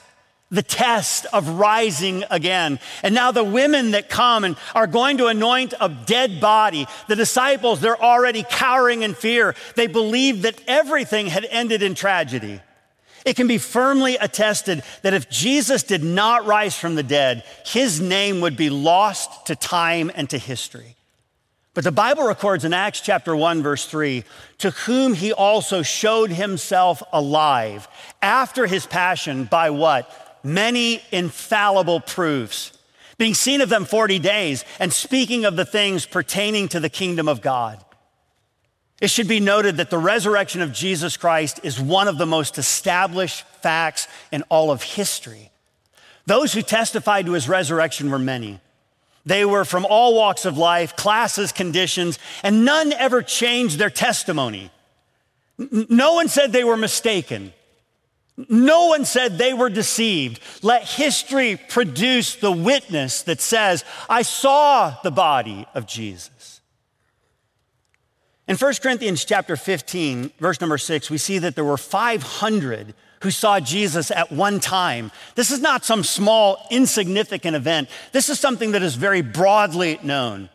the 0.50 0.62
test 0.62 1.26
of 1.32 1.48
rising 1.48 2.24
again. 2.30 2.80
And 3.02 3.14
now 3.14 3.30
the 3.30 3.44
women 3.44 3.92
that 3.92 4.08
come 4.08 4.44
and 4.44 4.56
are 4.74 4.86
going 4.86 5.18
to 5.18 5.26
anoint 5.26 5.74
a 5.80 5.88
dead 5.88 6.40
body, 6.40 6.86
the 7.08 7.16
disciples, 7.16 7.80
they're 7.80 8.02
already 8.02 8.44
cowering 8.48 9.02
in 9.02 9.14
fear. 9.14 9.54
They 9.76 9.86
believe 9.86 10.42
that 10.42 10.60
everything 10.66 11.28
had 11.28 11.46
ended 11.50 11.82
in 11.82 11.94
tragedy. 11.94 12.60
It 13.24 13.36
can 13.36 13.46
be 13.46 13.58
firmly 13.58 14.16
attested 14.16 14.82
that 15.02 15.14
if 15.14 15.28
Jesus 15.30 15.82
did 15.82 16.02
not 16.02 16.46
rise 16.46 16.76
from 16.76 16.94
the 16.94 17.02
dead, 17.02 17.44
his 17.64 18.00
name 18.00 18.40
would 18.40 18.56
be 18.56 18.70
lost 18.70 19.46
to 19.46 19.54
time 19.54 20.10
and 20.14 20.28
to 20.30 20.38
history. 20.38 20.96
But 21.74 21.84
the 21.84 21.92
Bible 21.92 22.24
records 22.24 22.64
in 22.64 22.74
Acts 22.74 23.00
chapter 23.00 23.36
1, 23.36 23.62
verse 23.62 23.86
3, 23.86 24.24
to 24.58 24.70
whom 24.70 25.14
he 25.14 25.32
also 25.32 25.82
showed 25.82 26.30
himself 26.30 27.02
alive 27.12 27.86
after 28.20 28.66
his 28.66 28.86
passion 28.86 29.44
by 29.44 29.70
what? 29.70 30.29
Many 30.42 31.02
infallible 31.12 32.00
proofs, 32.00 32.76
being 33.18 33.34
seen 33.34 33.60
of 33.60 33.68
them 33.68 33.84
40 33.84 34.18
days 34.18 34.64
and 34.78 34.92
speaking 34.92 35.44
of 35.44 35.56
the 35.56 35.64
things 35.64 36.06
pertaining 36.06 36.68
to 36.68 36.80
the 36.80 36.88
kingdom 36.88 37.28
of 37.28 37.42
God. 37.42 37.84
It 39.00 39.08
should 39.08 39.28
be 39.28 39.40
noted 39.40 39.78
that 39.78 39.90
the 39.90 39.98
resurrection 39.98 40.60
of 40.60 40.72
Jesus 40.72 41.16
Christ 41.16 41.60
is 41.62 41.80
one 41.80 42.06
of 42.06 42.18
the 42.18 42.26
most 42.26 42.58
established 42.58 43.44
facts 43.62 44.08
in 44.30 44.42
all 44.50 44.70
of 44.70 44.82
history. 44.82 45.50
Those 46.26 46.52
who 46.52 46.62
testified 46.62 47.26
to 47.26 47.32
his 47.32 47.48
resurrection 47.48 48.10
were 48.10 48.18
many. 48.18 48.60
They 49.24 49.44
were 49.44 49.64
from 49.64 49.86
all 49.86 50.14
walks 50.14 50.44
of 50.44 50.58
life, 50.58 50.96
classes, 50.96 51.52
conditions, 51.52 52.18
and 52.42 52.64
none 52.64 52.92
ever 52.92 53.22
changed 53.22 53.78
their 53.78 53.90
testimony. 53.90 54.70
No 55.58 56.14
one 56.14 56.28
said 56.28 56.52
they 56.52 56.64
were 56.64 56.76
mistaken. 56.76 57.52
No 58.48 58.86
one 58.86 59.04
said 59.04 59.38
they 59.38 59.54
were 59.54 59.70
deceived. 59.70 60.40
Let 60.62 60.84
history 60.84 61.56
produce 61.56 62.36
the 62.36 62.52
witness 62.52 63.22
that 63.22 63.40
says, 63.40 63.84
I 64.08 64.22
saw 64.22 64.96
the 65.02 65.10
body 65.10 65.66
of 65.74 65.86
Jesus. 65.86 66.60
In 68.46 68.56
1 68.56 68.74
Corinthians 68.82 69.24
chapter 69.24 69.56
15, 69.56 70.32
verse 70.40 70.60
number 70.60 70.78
6, 70.78 71.10
we 71.10 71.18
see 71.18 71.38
that 71.38 71.54
there 71.54 71.64
were 71.64 71.76
500 71.76 72.94
who 73.22 73.30
saw 73.30 73.60
Jesus 73.60 74.10
at 74.10 74.32
one 74.32 74.60
time. 74.60 75.12
This 75.34 75.50
is 75.50 75.60
not 75.60 75.84
some 75.84 76.02
small, 76.02 76.66
insignificant 76.70 77.54
event. 77.54 77.88
This 78.12 78.28
is 78.28 78.40
something 78.40 78.72
that 78.72 78.82
is 78.82 78.94
very 78.94 79.20
broadly 79.22 80.00
known. 80.02 80.48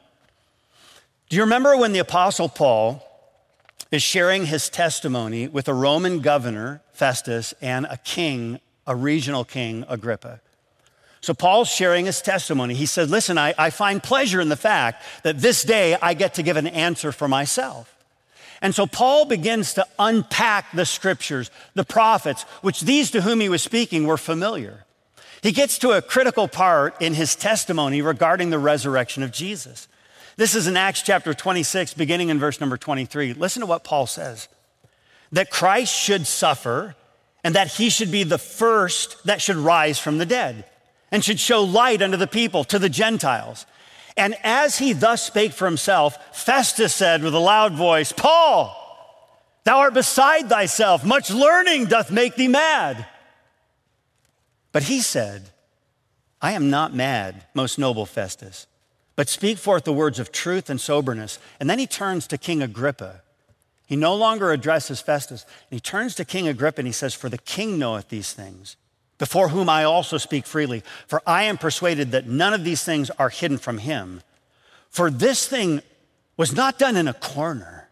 Do 1.29 1.35
you 1.35 1.43
remember 1.43 1.77
when 1.77 1.93
the 1.93 1.99
Apostle 1.99 2.49
Paul 2.49 3.01
is 3.91 4.03
sharing 4.03 4.47
his 4.47 4.69
testimony 4.69 5.47
with 5.47 5.67
a 5.67 5.73
Roman 5.73 6.19
governor, 6.19 6.81
Festus, 6.95 7.53
and 7.61 7.85
a 7.85 7.97
king, 7.97 8.59
a 8.87 8.95
regional 8.95 9.43
king, 9.43 9.85
Agrippa? 9.87 10.41
So 11.21 11.33
Paul's 11.33 11.69
sharing 11.69 12.05
his 12.05 12.21
testimony. 12.21 12.75
He 12.75 12.85
said, 12.85 13.09
Listen, 13.09 13.37
I, 13.37 13.55
I 13.57 13.71
find 13.71 14.01
pleasure 14.01 14.39
in 14.39 14.49
the 14.49 14.55
fact 14.55 15.03
that 15.23 15.39
this 15.39 15.63
day 15.63 15.97
I 15.99 16.13
get 16.13 16.35
to 16.35 16.43
give 16.43 16.55
an 16.55 16.67
answer 16.67 17.11
for 17.11 17.27
myself. 17.27 17.91
And 18.61 18.75
so 18.75 18.85
Paul 18.85 19.25
begins 19.25 19.73
to 19.73 19.87
unpack 19.97 20.71
the 20.71 20.85
scriptures, 20.85 21.51
the 21.73 21.83
prophets, 21.83 22.43
which 22.61 22.81
these 22.81 23.11
to 23.11 23.21
whom 23.21 23.39
he 23.39 23.49
was 23.49 23.63
speaking 23.63 24.05
were 24.05 24.17
familiar. 24.17 24.85
He 25.41 25.51
gets 25.51 25.77
to 25.79 25.91
a 25.91 26.01
critical 26.01 26.47
part 26.47 27.01
in 27.01 27.13
his 27.13 27.35
testimony 27.35 28.01
regarding 28.01 28.49
the 28.49 28.59
resurrection 28.59 29.23
of 29.23 29.31
Jesus. 29.31 29.87
This 30.37 30.55
is 30.55 30.67
in 30.67 30.77
Acts 30.77 31.01
chapter 31.01 31.33
26, 31.33 31.93
beginning 31.93 32.29
in 32.29 32.39
verse 32.39 32.59
number 32.59 32.77
23. 32.77 33.33
Listen 33.33 33.61
to 33.61 33.65
what 33.65 33.83
Paul 33.83 34.07
says 34.07 34.47
that 35.35 35.49
Christ 35.49 35.93
should 35.93 36.25
suffer 36.25 36.95
and 37.43 37.55
that 37.55 37.73
he 37.73 37.89
should 37.89 38.09
be 38.09 38.23
the 38.23 38.37
first 38.37 39.21
that 39.25 39.41
should 39.41 39.57
rise 39.57 39.99
from 39.99 40.17
the 40.17 40.25
dead 40.25 40.63
and 41.11 41.23
should 41.23 41.41
show 41.41 41.61
light 41.61 42.01
unto 42.01 42.15
the 42.15 42.25
people, 42.25 42.63
to 42.63 42.79
the 42.79 42.89
Gentiles. 42.89 43.65
And 44.15 44.37
as 44.43 44.77
he 44.77 44.93
thus 44.93 45.23
spake 45.23 45.51
for 45.51 45.65
himself, 45.65 46.17
Festus 46.33 46.95
said 46.95 47.21
with 47.21 47.35
a 47.35 47.39
loud 47.39 47.73
voice, 47.73 48.13
Paul, 48.13 48.73
thou 49.65 49.79
art 49.79 49.93
beside 49.93 50.47
thyself. 50.47 51.03
Much 51.03 51.29
learning 51.29 51.87
doth 51.87 52.11
make 52.11 52.35
thee 52.35 52.47
mad. 52.47 53.05
But 54.71 54.83
he 54.83 55.01
said, 55.01 55.49
I 56.41 56.53
am 56.53 56.69
not 56.69 56.93
mad, 56.93 57.45
most 57.53 57.77
noble 57.77 58.05
Festus, 58.05 58.67
but 59.17 59.27
speak 59.27 59.57
forth 59.57 59.83
the 59.83 59.91
words 59.91 60.17
of 60.17 60.31
truth 60.31 60.69
and 60.69 60.79
soberness. 60.79 61.39
And 61.59 61.69
then 61.69 61.79
he 61.79 61.87
turns 61.87 62.25
to 62.27 62.37
King 62.37 62.63
Agrippa. 62.63 63.21
He 63.85 63.95
no 63.95 64.15
longer 64.15 64.51
addresses 64.51 65.01
Festus. 65.01 65.43
And 65.43 65.77
he 65.77 65.79
turns 65.79 66.15
to 66.15 66.25
King 66.25 66.47
Agrippa 66.47 66.79
and 66.79 66.87
he 66.87 66.93
says, 66.93 67.13
For 67.13 67.29
the 67.29 67.37
king 67.37 67.77
knoweth 67.77 68.09
these 68.09 68.33
things 68.33 68.77
before 69.17 69.49
whom 69.49 69.69
I 69.69 69.83
also 69.83 70.17
speak 70.17 70.45
freely. 70.45 70.83
For 71.07 71.21
I 71.25 71.43
am 71.43 71.57
persuaded 71.57 72.11
that 72.11 72.27
none 72.27 72.53
of 72.53 72.63
these 72.63 72.83
things 72.83 73.09
are 73.11 73.29
hidden 73.29 73.57
from 73.57 73.77
him. 73.77 74.21
For 74.89 75.09
this 75.09 75.47
thing 75.47 75.81
was 76.37 76.53
not 76.53 76.79
done 76.79 76.97
in 76.97 77.07
a 77.07 77.13
corner. 77.13 77.84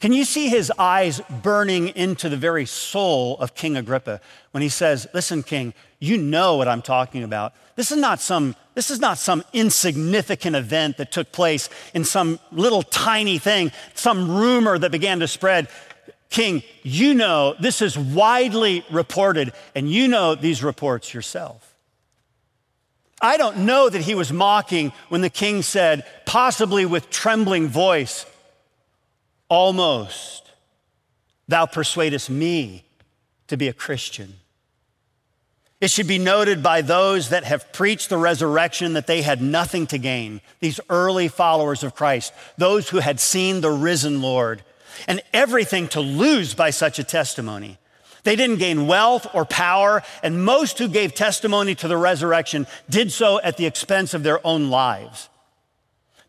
Can 0.00 0.14
you 0.14 0.24
see 0.24 0.48
his 0.48 0.72
eyes 0.78 1.20
burning 1.42 1.88
into 1.88 2.30
the 2.30 2.36
very 2.36 2.64
soul 2.64 3.36
of 3.38 3.54
King 3.54 3.76
Agrippa 3.76 4.20
when 4.50 4.62
he 4.62 4.70
says, 4.70 5.06
Listen, 5.12 5.42
King, 5.42 5.74
you 5.98 6.16
know 6.16 6.56
what 6.56 6.68
I'm 6.68 6.80
talking 6.80 7.22
about. 7.22 7.52
This 7.76 7.92
is 7.92 7.98
not 7.98 8.18
some, 8.18 8.56
this 8.74 8.90
is 8.90 8.98
not 8.98 9.18
some 9.18 9.44
insignificant 9.52 10.56
event 10.56 10.96
that 10.96 11.12
took 11.12 11.32
place 11.32 11.68
in 11.92 12.04
some 12.04 12.40
little 12.50 12.82
tiny 12.82 13.36
thing, 13.36 13.72
some 13.94 14.38
rumor 14.38 14.78
that 14.78 14.90
began 14.90 15.20
to 15.20 15.28
spread. 15.28 15.68
King, 16.30 16.62
you 16.82 17.12
know 17.12 17.54
this 17.60 17.82
is 17.82 17.98
widely 17.98 18.84
reported, 18.90 19.52
and 19.74 19.90
you 19.90 20.08
know 20.08 20.34
these 20.34 20.64
reports 20.64 21.12
yourself. 21.12 21.74
I 23.20 23.36
don't 23.36 23.66
know 23.66 23.90
that 23.90 24.00
he 24.00 24.14
was 24.14 24.32
mocking 24.32 24.92
when 25.10 25.20
the 25.20 25.28
king 25.28 25.60
said, 25.60 26.06
possibly 26.24 26.86
with 26.86 27.10
trembling 27.10 27.68
voice, 27.68 28.24
Almost, 29.50 30.50
thou 31.48 31.66
persuadest 31.66 32.30
me 32.30 32.84
to 33.48 33.58
be 33.58 33.68
a 33.68 33.74
Christian. 33.74 34.34
It 35.80 35.90
should 35.90 36.06
be 36.06 36.18
noted 36.18 36.62
by 36.62 36.82
those 36.82 37.30
that 37.30 37.44
have 37.44 37.72
preached 37.72 38.10
the 38.10 38.18
resurrection 38.18 38.92
that 38.92 39.06
they 39.06 39.22
had 39.22 39.42
nothing 39.42 39.86
to 39.88 39.98
gain, 39.98 40.40
these 40.60 40.78
early 40.88 41.26
followers 41.26 41.82
of 41.82 41.94
Christ, 41.94 42.32
those 42.58 42.90
who 42.90 42.98
had 42.98 43.18
seen 43.18 43.60
the 43.60 43.70
risen 43.70 44.22
Lord 44.22 44.62
and 45.08 45.22
everything 45.32 45.88
to 45.88 46.00
lose 46.00 46.54
by 46.54 46.70
such 46.70 46.98
a 46.98 47.04
testimony. 47.04 47.78
They 48.24 48.36
didn't 48.36 48.58
gain 48.58 48.86
wealth 48.86 49.26
or 49.32 49.46
power, 49.46 50.02
and 50.22 50.44
most 50.44 50.78
who 50.78 50.88
gave 50.88 51.14
testimony 51.14 51.74
to 51.76 51.88
the 51.88 51.96
resurrection 51.96 52.66
did 52.90 53.10
so 53.10 53.40
at 53.40 53.56
the 53.56 53.64
expense 53.64 54.12
of 54.12 54.22
their 54.22 54.46
own 54.46 54.68
lives. 54.68 55.29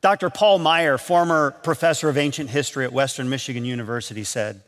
Dr. 0.01 0.29
Paul 0.29 0.59
Maier, 0.59 0.99
former 0.99 1.51
professor 1.51 2.09
of 2.09 2.17
ancient 2.17 2.49
history 2.49 2.85
at 2.85 2.93
Western 2.93 3.29
Michigan 3.29 3.65
University, 3.65 4.23
said, 4.23 4.61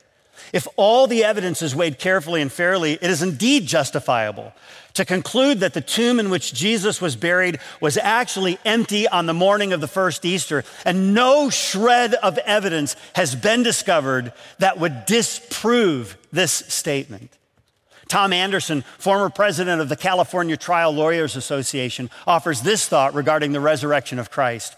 if 0.52 0.67
all 0.76 1.08
the 1.08 1.24
evidence 1.24 1.62
is 1.62 1.76
weighed 1.76 2.00
carefully 2.00 2.41
and 2.41 2.52
fairly, 2.52 2.93
it 2.93 3.04
is 3.04 3.22
indeed 3.22 3.65
justifiable 3.65 4.54
to 4.93 5.06
conclude 5.06 5.60
that 5.60 5.74
the 5.74 5.82
tomb 5.82 6.19
in 6.19 6.30
which 6.30 6.54
Jesus 6.54 7.02
was 7.02 7.15
buried 7.15 7.60
was 7.82 7.98
actually 7.98 8.60
empty 8.63 9.08
on 9.08 9.26
the 9.26 9.34
morning 9.34 9.74
of 9.74 9.82
the 9.82 9.88
first 9.88 10.26
Easter, 10.26 10.63
and 10.86 11.13
no 11.13 11.50
shred 11.50 12.13
of 12.15 12.38
evidence 12.39 12.96
has 13.15 13.36
been 13.36 13.63
discovered 13.63 14.34
that 14.60 14.80
would 14.80 15.06
disprove 15.06 16.17
this 16.32 16.52
statement. 16.52 17.32
Tom 18.08 18.34
Anderson, 18.34 18.84
former 19.00 19.30
president 19.30 19.82
of 19.82 19.89
the 19.89 19.96
California 19.96 20.58
Trial 20.58 20.91
Lawyers 20.91 21.36
Association, 21.36 22.12
offers 22.28 22.62
this 22.62 22.88
thought 22.88 23.15
regarding 23.15 23.52
the 23.52 23.60
resurrection 23.60 24.19
of 24.19 24.30
Christ. 24.30 24.76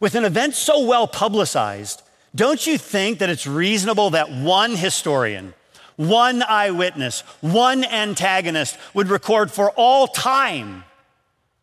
With 0.00 0.14
an 0.14 0.24
event 0.24 0.54
so 0.54 0.84
well 0.84 1.08
publicized, 1.08 2.02
don't 2.34 2.66
you 2.66 2.78
think 2.78 3.18
that 3.18 3.30
it's 3.30 3.46
reasonable 3.46 4.10
that 4.10 4.30
one 4.30 4.76
historian, 4.76 5.54
one 5.96 6.42
eyewitness, 6.42 7.22
one 7.40 7.84
antagonist 7.84 8.76
would 8.94 9.08
record 9.08 9.50
for 9.50 9.70
all 9.72 10.06
time 10.06 10.84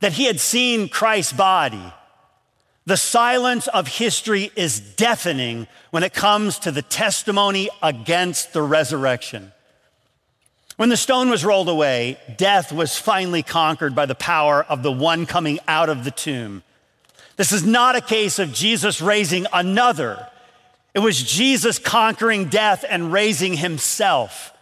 that 0.02 0.14
he 0.14 0.26
had 0.26 0.40
seen 0.40 0.90
Christ's 0.90 1.34
body? 1.34 1.94
The 2.88 2.98
silence 2.98 3.68
of 3.68 3.88
history 3.88 4.52
is 4.56 4.80
deafening 4.80 5.68
when 5.90 6.04
it 6.04 6.14
comes 6.14 6.60
to 6.60 6.72
the 6.72 6.84
testimony 6.84 7.70
against 7.82 8.54
the 8.54 8.62
resurrection. 8.62 9.54
When 10.78 10.90
the 10.90 10.98
stone 10.98 11.30
was 11.30 11.46
rolled 11.46 11.70
away, 11.70 12.18
death 12.38 12.72
was 12.72 13.00
finally 13.00 13.42
conquered 13.42 13.96
by 13.96 14.06
the 14.06 14.14
power 14.14 14.64
of 14.64 14.84
the 14.84 14.92
one 14.92 15.26
coming 15.26 15.60
out 15.68 15.90
of 15.90 16.04
the 16.04 16.12
tomb. 16.12 16.64
This 17.36 17.52
is 17.52 17.66
not 17.66 17.96
a 17.96 18.02
case 18.02 18.40
of 18.40 18.54
Jesus 18.54 19.02
raising 19.02 19.46
another. 19.52 20.28
It 20.94 21.00
was 21.00 21.22
Jesus 21.22 21.78
conquering 21.78 22.46
death 22.46 22.86
and 22.88 23.12
raising 23.12 23.56
himself. 23.56 24.54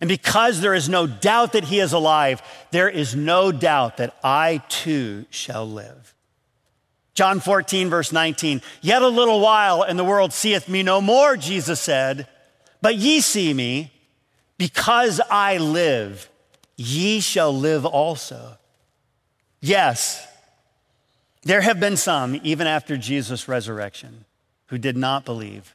And 0.00 0.08
because 0.08 0.60
there 0.60 0.74
is 0.74 0.88
no 0.88 1.06
doubt 1.06 1.52
that 1.52 1.64
he 1.64 1.78
is 1.78 1.92
alive, 1.92 2.42
there 2.70 2.88
is 2.88 3.14
no 3.14 3.52
doubt 3.52 3.98
that 3.98 4.16
I 4.24 4.62
too 4.68 5.26
shall 5.30 5.68
live. 5.68 6.14
John 7.14 7.38
14, 7.38 7.90
verse 7.90 8.12
19, 8.12 8.62
yet 8.80 9.02
a 9.02 9.08
little 9.08 9.40
while 9.40 9.82
and 9.82 9.98
the 9.98 10.04
world 10.04 10.32
seeth 10.32 10.68
me 10.68 10.82
no 10.82 11.00
more, 11.00 11.36
Jesus 11.36 11.78
said, 11.78 12.26
but 12.80 12.96
ye 12.96 13.20
see 13.20 13.52
me, 13.52 13.92
because 14.56 15.20
I 15.30 15.58
live, 15.58 16.30
ye 16.76 17.20
shall 17.20 17.54
live 17.54 17.84
also. 17.84 18.56
Yes, 19.60 20.26
there 21.42 21.62
have 21.62 21.80
been 21.80 21.96
some, 21.96 22.38
even 22.42 22.66
after 22.66 22.96
Jesus' 22.96 23.48
resurrection, 23.48 24.24
who 24.66 24.78
did 24.78 24.96
not 24.96 25.24
believe. 25.24 25.74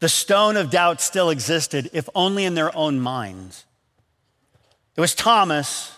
The 0.00 0.08
stone 0.08 0.56
of 0.56 0.70
doubt 0.70 1.00
still 1.00 1.30
existed, 1.30 1.88
if 1.92 2.08
only 2.14 2.44
in 2.44 2.54
their 2.54 2.76
own 2.76 3.00
minds. 3.00 3.64
It 4.94 5.00
was 5.00 5.14
Thomas, 5.14 5.92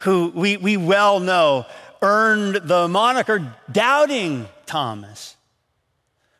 who 0.00 0.30
we, 0.34 0.58
we 0.58 0.76
well 0.76 1.20
know 1.20 1.66
earned 2.02 2.56
the 2.56 2.88
moniker 2.88 3.54
Doubting 3.72 4.48
Thomas, 4.66 5.36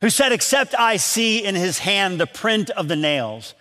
who 0.02 0.10
said, 0.10 0.32
Except 0.32 0.74
I 0.78 0.98
see 0.98 1.42
in 1.42 1.54
his 1.54 1.78
hand 1.78 2.20
the 2.20 2.26
print 2.26 2.68
of 2.70 2.88
the 2.88 2.96
nails, 2.96 3.54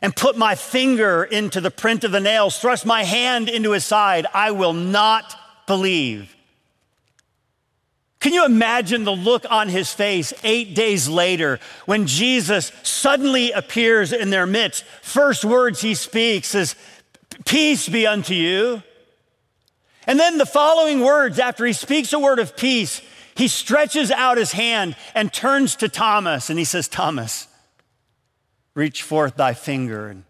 and 0.00 0.14
put 0.14 0.36
my 0.38 0.54
finger 0.54 1.24
into 1.24 1.60
the 1.60 1.70
print 1.72 2.04
of 2.04 2.12
the 2.12 2.20
nails, 2.20 2.58
thrust 2.58 2.86
my 2.86 3.02
hand 3.02 3.48
into 3.48 3.72
his 3.72 3.84
side, 3.84 4.26
I 4.32 4.52
will 4.52 4.72
not 4.72 5.34
believe. 5.66 6.35
Can 8.26 8.34
you 8.34 8.44
imagine 8.44 9.04
the 9.04 9.14
look 9.14 9.46
on 9.48 9.68
his 9.68 9.92
face 9.92 10.34
eight 10.42 10.74
days 10.74 11.08
later 11.08 11.60
when 11.84 12.08
Jesus 12.08 12.72
suddenly 12.82 13.52
appears 13.52 14.12
in 14.12 14.30
their 14.30 14.48
midst? 14.48 14.82
First 15.00 15.44
words 15.44 15.80
he 15.80 15.94
speaks 15.94 16.52
is, 16.56 16.74
Peace 17.44 17.88
be 17.88 18.04
unto 18.04 18.34
you. 18.34 18.82
And 20.08 20.18
then 20.18 20.38
the 20.38 20.44
following 20.44 21.02
words, 21.02 21.38
after 21.38 21.64
he 21.64 21.72
speaks 21.72 22.12
a 22.12 22.18
word 22.18 22.40
of 22.40 22.56
peace, 22.56 23.00
he 23.36 23.46
stretches 23.46 24.10
out 24.10 24.38
his 24.38 24.50
hand 24.50 24.96
and 25.14 25.32
turns 25.32 25.76
to 25.76 25.88
Thomas 25.88 26.50
and 26.50 26.58
he 26.58 26.64
says, 26.64 26.88
Thomas, 26.88 27.46
reach 28.74 29.04
forth 29.04 29.36
thy 29.36 29.54
finger 29.54 30.08
and 30.08 30.24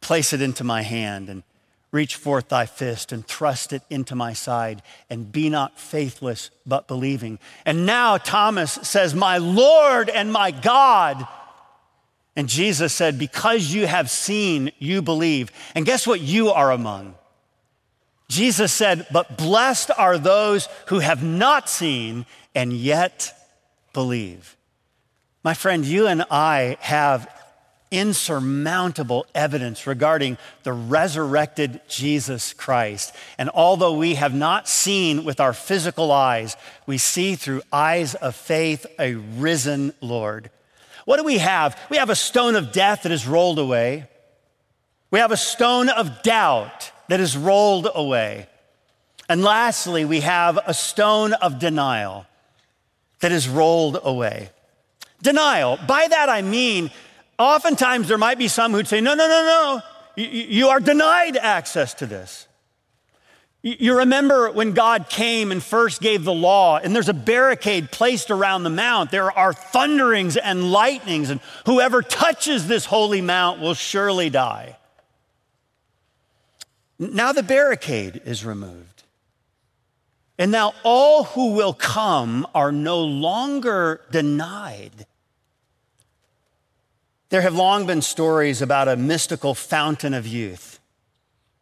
place 0.00 0.32
it 0.32 0.40
into 0.40 0.64
my 0.64 0.80
hand 0.80 1.28
and 1.28 1.42
reach 1.96 2.14
forth 2.14 2.50
thy 2.50 2.66
fist 2.66 3.10
and 3.10 3.26
thrust 3.26 3.72
it 3.72 3.82
into 3.88 4.14
my 4.14 4.34
side 4.34 4.82
and 5.08 5.32
be 5.32 5.48
not 5.48 5.80
faithless 5.80 6.50
but 6.66 6.86
believing. 6.86 7.38
And 7.64 7.86
now 7.86 8.18
Thomas 8.18 8.72
says, 8.82 9.14
My 9.14 9.38
Lord 9.38 10.10
and 10.10 10.30
my 10.30 10.50
God. 10.50 11.26
And 12.36 12.48
Jesus 12.50 12.92
said, 12.92 13.18
Because 13.18 13.72
you 13.72 13.86
have 13.86 14.10
seen, 14.10 14.70
you 14.78 15.00
believe. 15.00 15.50
And 15.74 15.86
guess 15.86 16.06
what 16.06 16.20
you 16.20 16.50
are 16.50 16.70
among? 16.70 17.14
Jesus 18.28 18.72
said, 18.72 19.06
But 19.10 19.38
blessed 19.38 19.90
are 19.96 20.18
those 20.18 20.68
who 20.88 20.98
have 20.98 21.24
not 21.24 21.70
seen 21.70 22.26
and 22.54 22.74
yet 22.74 23.32
believe. 23.94 24.54
My 25.42 25.54
friend, 25.54 25.84
you 25.84 26.08
and 26.08 26.24
I 26.30 26.76
have 26.80 27.26
insurmountable 27.96 29.24
evidence 29.34 29.86
regarding 29.86 30.36
the 30.64 30.72
resurrected 30.72 31.80
Jesus 31.88 32.52
Christ. 32.52 33.14
And 33.38 33.48
although 33.54 33.94
we 33.94 34.16
have 34.16 34.34
not 34.34 34.68
seen 34.68 35.24
with 35.24 35.40
our 35.40 35.54
physical 35.54 36.12
eyes, 36.12 36.56
we 36.86 36.98
see 36.98 37.34
through 37.34 37.62
eyes 37.72 38.14
of 38.14 38.36
faith 38.36 38.84
a 38.98 39.14
risen 39.14 39.94
Lord. 40.02 40.50
What 41.06 41.16
do 41.16 41.24
we 41.24 41.38
have? 41.38 41.78
We 41.88 41.96
have 41.96 42.10
a 42.10 42.16
stone 42.16 42.54
of 42.54 42.70
death 42.70 43.04
that 43.04 43.12
is 43.12 43.26
rolled 43.26 43.58
away. 43.58 44.06
We 45.10 45.20
have 45.20 45.32
a 45.32 45.36
stone 45.36 45.88
of 45.88 46.22
doubt 46.22 46.92
that 47.08 47.20
is 47.20 47.36
rolled 47.36 47.88
away. 47.94 48.48
And 49.28 49.42
lastly, 49.42 50.04
we 50.04 50.20
have 50.20 50.58
a 50.66 50.74
stone 50.74 51.32
of 51.32 51.58
denial 51.58 52.26
that 53.20 53.32
is 53.32 53.48
rolled 53.48 53.98
away. 54.02 54.50
Denial. 55.22 55.78
By 55.88 56.06
that 56.08 56.28
I 56.28 56.42
mean, 56.42 56.90
oftentimes 57.38 58.08
there 58.08 58.18
might 58.18 58.38
be 58.38 58.48
some 58.48 58.72
who'd 58.72 58.88
say, 58.88 59.00
no, 59.00 59.14
no, 59.14 59.26
no, 59.28 59.42
no, 59.44 59.82
you, 60.16 60.26
you 60.26 60.68
are 60.68 60.80
denied 60.80 61.36
access 61.36 61.94
to 61.94 62.06
this. 62.06 62.46
You 63.62 63.98
remember 63.98 64.52
when 64.52 64.74
God 64.74 65.08
came 65.08 65.50
and 65.50 65.60
first 65.60 66.00
gave 66.00 66.22
the 66.22 66.32
law, 66.32 66.78
and 66.78 66.94
there's 66.94 67.08
a 67.08 67.14
barricade 67.14 67.90
placed 67.90 68.30
around 68.30 68.62
the 68.62 68.70
mount. 68.70 69.10
There 69.10 69.32
are 69.32 69.52
thunderings 69.52 70.36
and 70.36 70.70
lightnings, 70.70 71.30
and 71.30 71.40
whoever 71.64 72.00
touches 72.00 72.68
this 72.68 72.84
holy 72.84 73.20
mount 73.20 73.60
will 73.60 73.74
surely 73.74 74.30
die. 74.30 74.76
Now 76.98 77.32
the 77.32 77.42
barricade 77.42 78.22
is 78.24 78.44
removed. 78.44 79.02
And 80.38 80.52
now 80.52 80.74
all 80.84 81.24
who 81.24 81.54
will 81.54 81.72
come 81.72 82.46
are 82.54 82.70
no 82.70 83.00
longer 83.00 84.02
denied. 84.12 85.06
There 87.28 87.42
have 87.42 87.54
long 87.54 87.86
been 87.86 88.02
stories 88.02 88.62
about 88.62 88.88
a 88.88 88.96
mystical 88.96 89.54
fountain 89.54 90.14
of 90.14 90.26
youth. 90.26 90.78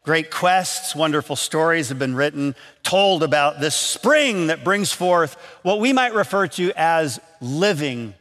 Great 0.03 0.31
quests, 0.31 0.95
wonderful 0.95 1.35
stories 1.35 1.89
have 1.89 1.99
been 1.99 2.15
written, 2.15 2.55
told 2.83 3.23
about 3.23 3.61
this 3.61 3.75
spring 3.75 4.49
that 4.49 4.63
brings 4.63 4.93
forth 4.93 5.35
what 5.63 5.81
we 5.81 5.95
might 5.95 6.13
refer 6.13 6.47
to 6.47 6.71
as 6.77 7.19
living 7.41 8.13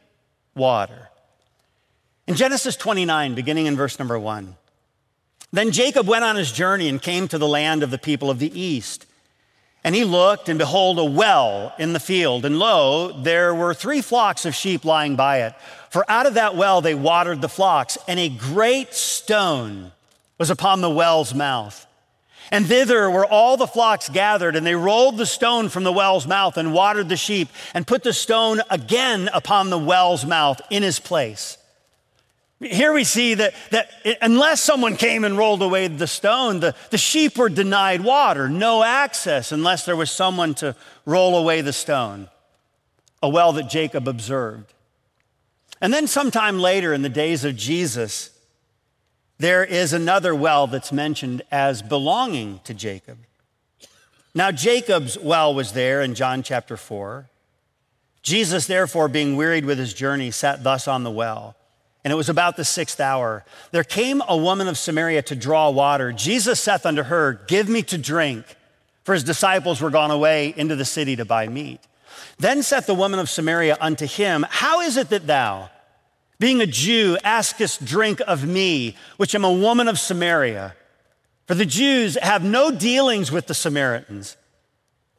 water. 0.56 1.10
In 2.26 2.36
Genesis 2.36 2.78
29, 2.78 3.36
beginning 3.36 3.66
in 3.66 3.76
verse 3.76 4.00
number 4.00 4.18
one, 4.18 4.56
then 5.52 5.72
Jacob 5.72 6.08
went 6.08 6.24
on 6.24 6.38
his 6.38 6.54
journey 6.54 6.88
and 6.88 7.02
came 7.02 7.28
to 7.28 7.38
the 7.38 7.48
land 7.48 7.84
of 7.84 7.92
the 7.92 7.98
people 7.98 8.30
of 8.30 8.40
the 8.40 8.58
east. 8.60 9.06
And 9.84 9.94
he 9.94 10.06
looked, 10.06 10.48
and 10.48 10.58
behold, 10.58 10.98
a 10.98 11.04
well 11.04 11.74
in 11.78 11.92
the 11.92 12.00
field. 12.00 12.46
And 12.46 12.58
lo, 12.58 13.22
there 13.22 13.54
were 13.54 13.74
three 13.74 14.02
flocks 14.02 14.46
of 14.46 14.56
sheep 14.56 14.86
lying 14.86 15.18
by 15.18 15.42
it. 15.42 15.54
For 15.94 16.10
out 16.10 16.26
of 16.26 16.34
that 16.34 16.56
well 16.56 16.82
they 16.82 16.96
watered 16.96 17.40
the 17.40 17.48
flocks, 17.48 18.00
and 18.08 18.20
a 18.20 18.28
great 18.28 18.96
stone 18.96 19.92
was 20.40 20.50
upon 20.50 20.82
the 20.82 20.90
well's 20.90 21.36
mouth. 21.36 21.86
And 22.50 22.66
thither 22.66 23.12
were 23.12 23.28
all 23.28 23.58
the 23.58 23.68
flocks 23.68 24.10
gathered, 24.10 24.56
and 24.56 24.66
they 24.66 24.74
rolled 24.74 25.18
the 25.18 25.28
stone 25.28 25.70
from 25.70 25.84
the 25.84 25.92
well's 25.92 26.26
mouth 26.26 26.58
and 26.58 26.74
watered 26.74 27.10
the 27.10 27.16
sheep, 27.16 27.48
and 27.76 27.86
put 27.86 28.02
the 28.02 28.12
stone 28.12 28.60
again 28.72 29.30
upon 29.36 29.70
the 29.70 29.78
well's 29.78 30.26
mouth 30.26 30.60
in 30.72 30.82
his 30.82 31.00
place. 31.00 31.60
Here 32.60 32.92
we 32.92 33.04
see 33.04 33.36
that, 33.36 33.54
that 33.70 33.92
unless 34.20 34.64
someone 34.64 34.98
came 34.98 35.24
and 35.24 35.38
rolled 35.38 35.62
away 35.62 35.88
the 35.90 36.08
stone, 36.08 36.60
the, 36.60 36.74
the 36.90 36.98
sheep 36.98 37.38
were 37.38 37.50
denied 37.50 38.04
water, 38.04 38.50
no 38.50 38.82
access 38.82 39.52
unless 39.52 39.86
there 39.86 39.96
was 39.96 40.10
someone 40.10 40.56
to 40.56 40.76
roll 41.06 41.38
away 41.38 41.62
the 41.62 41.72
stone, 41.72 42.30
a 43.22 43.30
well 43.30 43.54
that 43.54 43.70
Jacob 43.70 44.08
observed. 44.08 44.73
And 45.84 45.94
then, 45.94 46.08
sometime 46.08 46.58
later 46.58 46.94
in 46.94 47.04
the 47.04 47.10
days 47.10 47.46
of 47.46 47.56
Jesus, 47.56 48.32
there 49.38 49.64
is 49.64 49.94
another 49.94 50.34
well 50.34 50.66
that's 50.66 50.92
mentioned 50.92 51.44
as 51.52 51.84
belonging 51.84 52.62
to 52.64 52.74
Jacob. 52.74 53.20
Now, 54.34 54.52
Jacob's 54.52 55.20
well 55.20 55.54
was 55.54 55.74
there 55.74 56.02
in 56.02 56.16
John 56.16 56.42
chapter 56.42 56.78
4. 56.78 57.30
Jesus, 58.24 58.66
therefore, 58.66 59.08
being 59.08 59.36
wearied 59.36 59.66
with 59.66 59.78
his 59.78 59.94
journey, 59.94 60.32
sat 60.32 60.64
thus 60.64 60.88
on 60.88 61.04
the 61.04 61.12
well 61.12 61.56
and 62.04 62.12
it 62.12 62.16
was 62.16 62.30
about 62.30 62.58
the 62.58 62.66
sixth 62.66 63.00
hour. 63.00 63.46
There 63.72 63.84
came 63.84 64.22
a 64.28 64.36
woman 64.36 64.68
of 64.68 64.78
Samaria 64.78 65.22
to 65.24 65.36
draw 65.36 65.70
water. 65.70 66.12
Jesus 66.12 66.60
saith 66.60 66.86
unto 66.86 67.04
her, 67.04 67.42
Give 67.48 67.70
me 67.70 67.82
to 67.84 67.98
drink, 67.98 68.46
for 69.04 69.14
his 69.14 69.24
disciples 69.24 69.80
were 69.80 69.90
gone 69.90 70.12
away 70.12 70.54
into 70.56 70.76
the 70.76 70.86
city 70.86 71.16
to 71.16 71.26
buy 71.26 71.48
meat. 71.48 71.80
Then 72.38 72.62
saith 72.62 72.88
the 72.88 72.94
woman 72.94 73.20
of 73.20 73.30
Samaria 73.30 73.78
unto 73.80 74.06
him, 74.06 74.46
How 74.50 74.82
is 74.82 74.98
it 74.98 75.10
that 75.10 75.28
thou, 75.28 75.70
being 76.40 76.62
a 76.62 76.66
Jew, 76.66 77.18
askest 77.24 77.86
drink 77.86 78.22
of 78.28 78.46
me, 78.46 78.96
which 79.18 79.36
am 79.36 79.44
a 79.44 79.52
woman 79.52 79.88
of 79.88 80.00
Samaria? 80.00 80.76
For 81.46 81.56
the 81.56 81.66
Jews 81.66 82.18
have 82.22 82.44
no 82.44 82.72
dealings 82.72 83.32
with 83.32 83.48
the 83.48 83.54
Samaritans. 83.54 84.38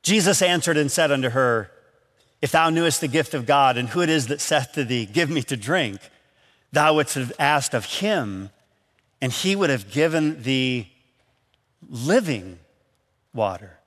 Jesus 0.02 0.42
answered 0.42 0.76
and 0.76 0.90
said 0.90 1.10
unto 1.10 1.30
her, 1.30 1.70
If 2.42 2.52
thou 2.52 2.70
knewest 2.70 3.00
the 3.00 3.08
gift 3.08 3.34
of 3.34 3.46
God, 3.46 3.76
and 3.76 3.88
who 3.88 4.02
it 4.02 4.10
is 4.10 4.26
that 4.26 4.40
saith 4.40 4.72
to 4.74 4.84
thee, 4.84 5.06
Give 5.06 5.30
me 5.30 5.42
to 5.44 5.56
drink, 5.56 6.00
thou 6.72 6.94
wouldst 6.94 7.14
have 7.14 7.32
asked 7.38 7.74
of 7.74 7.84
him, 7.84 8.50
and 9.20 9.32
he 9.32 9.56
would 9.56 9.70
have 9.70 9.90
given 9.90 10.42
thee 10.42 10.92
living 11.88 12.58
water. 13.32 13.78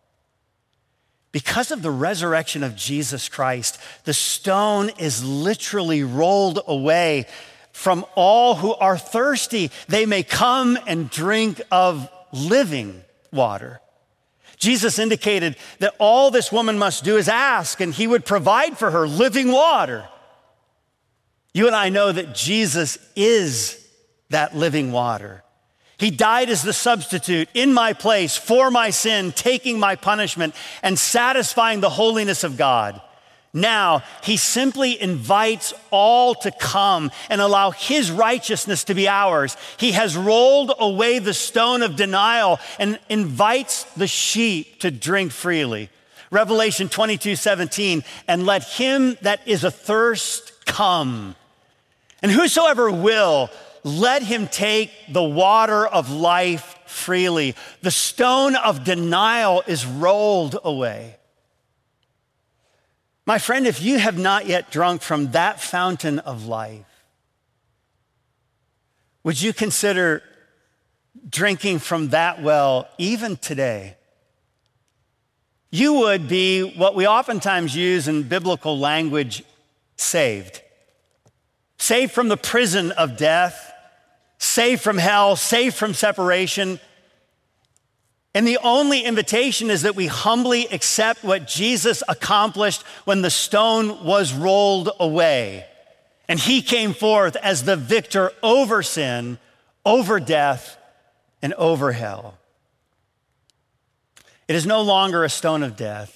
Because 1.38 1.69
of 1.69 1.83
the 1.83 1.91
resurrection 1.91 2.63
of 2.63 2.75
Jesus 2.75 3.29
Christ, 3.29 3.79
the 4.05 4.13
stone 4.15 4.89
is 4.97 5.23
literally 5.23 6.01
rolled 6.01 6.61
away 6.65 7.27
from 7.71 8.07
all 8.15 8.55
who 8.55 8.73
are 8.73 8.97
thirsty. 8.97 9.69
They 9.88 10.07
may 10.07 10.23
come 10.23 10.79
and 10.88 11.11
drink 11.11 11.61
of 11.69 12.09
living 12.31 13.03
water. 13.31 13.81
Jesus 14.57 14.97
indicated 14.97 15.57
that 15.77 15.93
all 15.99 16.31
this 16.31 16.51
woman 16.51 16.79
must 16.79 17.03
do 17.03 17.17
is 17.17 17.29
ask, 17.29 17.81
and 17.81 17.93
he 17.93 18.07
would 18.07 18.25
provide 18.25 18.75
for 18.75 18.89
her 18.89 19.07
living 19.07 19.51
water. 19.51 20.09
You 21.53 21.67
and 21.67 21.75
I 21.75 21.89
know 21.89 22.11
that 22.11 22.33
Jesus 22.33 22.97
is 23.15 23.88
that 24.31 24.57
living 24.57 24.91
water. 24.91 25.43
He 25.97 26.11
died 26.11 26.49
as 26.49 26.61
the 26.61 26.73
substitute 26.73 27.49
in 27.53 27.73
my 27.73 27.93
place 27.93 28.37
for 28.37 28.69
my 28.69 28.91
sin, 28.91 29.31
taking 29.31 29.79
my 29.79 29.95
punishment 29.95 30.53
and 30.83 30.97
satisfying 30.97 31.79
the 31.79 31.89
holiness 31.89 32.43
of 32.43 32.55
God. 32.57 33.01
Now, 33.53 34.03
he 34.21 34.37
simply 34.37 35.01
invites 35.01 35.73
all 35.89 36.35
to 36.35 36.51
come 36.51 37.11
and 37.29 37.41
allow 37.41 37.71
his 37.71 38.11
righteousness 38.11 38.83
to 38.83 38.93
be 38.93 39.07
ours. 39.07 39.57
He 39.77 39.93
has 39.93 40.15
rolled 40.15 40.73
away 40.77 41.17
the 41.17 41.33
stone 41.33 41.81
of 41.81 41.95
denial 41.95 42.59
and 42.77 42.99
invites 43.09 43.85
the 43.95 44.05
sheep 44.05 44.81
to 44.81 44.91
drink 44.91 45.31
freely. 45.31 45.89
Revelation 46.29 46.89
22 46.89 47.35
17, 47.35 48.03
and 48.27 48.45
let 48.45 48.63
him 48.63 49.17
that 49.21 49.39
is 49.47 49.63
athirst 49.63 50.65
come. 50.65 51.35
And 52.21 52.31
whosoever 52.31 52.91
will, 52.91 53.49
let 53.84 54.23
him 54.23 54.47
take 54.47 54.91
the 55.09 55.23
water 55.23 55.86
of 55.86 56.09
life 56.09 56.78
freely. 56.86 57.55
The 57.82 57.91
stone 57.91 58.55
of 58.55 58.84
denial 58.84 59.63
is 59.67 59.86
rolled 59.86 60.57
away. 60.63 61.17
My 63.25 63.39
friend, 63.39 63.67
if 63.67 63.82
you 63.82 63.99
have 63.99 64.17
not 64.17 64.45
yet 64.45 64.71
drunk 64.71 65.01
from 65.01 65.32
that 65.32 65.59
fountain 65.59 66.19
of 66.19 66.45
life, 66.45 66.86
would 69.23 69.41
you 69.41 69.51
consider 69.51 70.23
drinking 71.30 71.80
from 71.80 72.09
that 72.09 72.41
well 72.41 72.88
even 72.97 73.36
today? 73.36 73.97
You 75.69 75.93
would 75.93 76.30
be 76.30 76.61
what 76.78 76.95
we 76.95 77.05
oftentimes 77.05 77.75
use 77.75 78.07
in 78.07 78.23
biblical 78.23 78.80
language 78.80 79.43
saved 79.97 80.61
saved 81.78 82.11
from 82.11 82.28
the 82.28 82.38
prison 82.38 82.91
of 82.91 83.17
death, 83.17 83.66
saved 84.38 84.81
from 84.81 84.97
hell, 84.97 85.35
saved 85.35 85.75
from 85.75 85.93
separation. 85.93 86.79
And 88.33 88.47
the 88.47 88.59
only 88.63 89.01
invitation 89.01 89.69
is 89.69 89.81
that 89.81 89.95
we 89.95 90.07
humbly 90.07 90.67
accept 90.67 91.23
what 91.23 91.47
Jesus 91.47 92.03
accomplished 92.07 92.83
when 93.05 93.21
the 93.21 93.31
stone 93.31 94.03
was 94.03 94.33
rolled 94.33 94.91
away. 94.99 95.65
And 96.27 96.39
he 96.39 96.61
came 96.61 96.93
forth 96.93 97.35
as 97.38 97.63
the 97.63 97.75
victor 97.75 98.31
over 98.43 98.83
sin, 98.83 99.39
over 99.85 100.19
death, 100.19 100.77
and 101.41 101.53
over 101.53 101.91
hell. 101.93 102.38
It 104.47 104.55
is 104.55 104.65
no 104.65 104.81
longer 104.81 105.23
a 105.23 105.29
stone 105.29 105.63
of 105.63 105.75
death. 105.75 106.13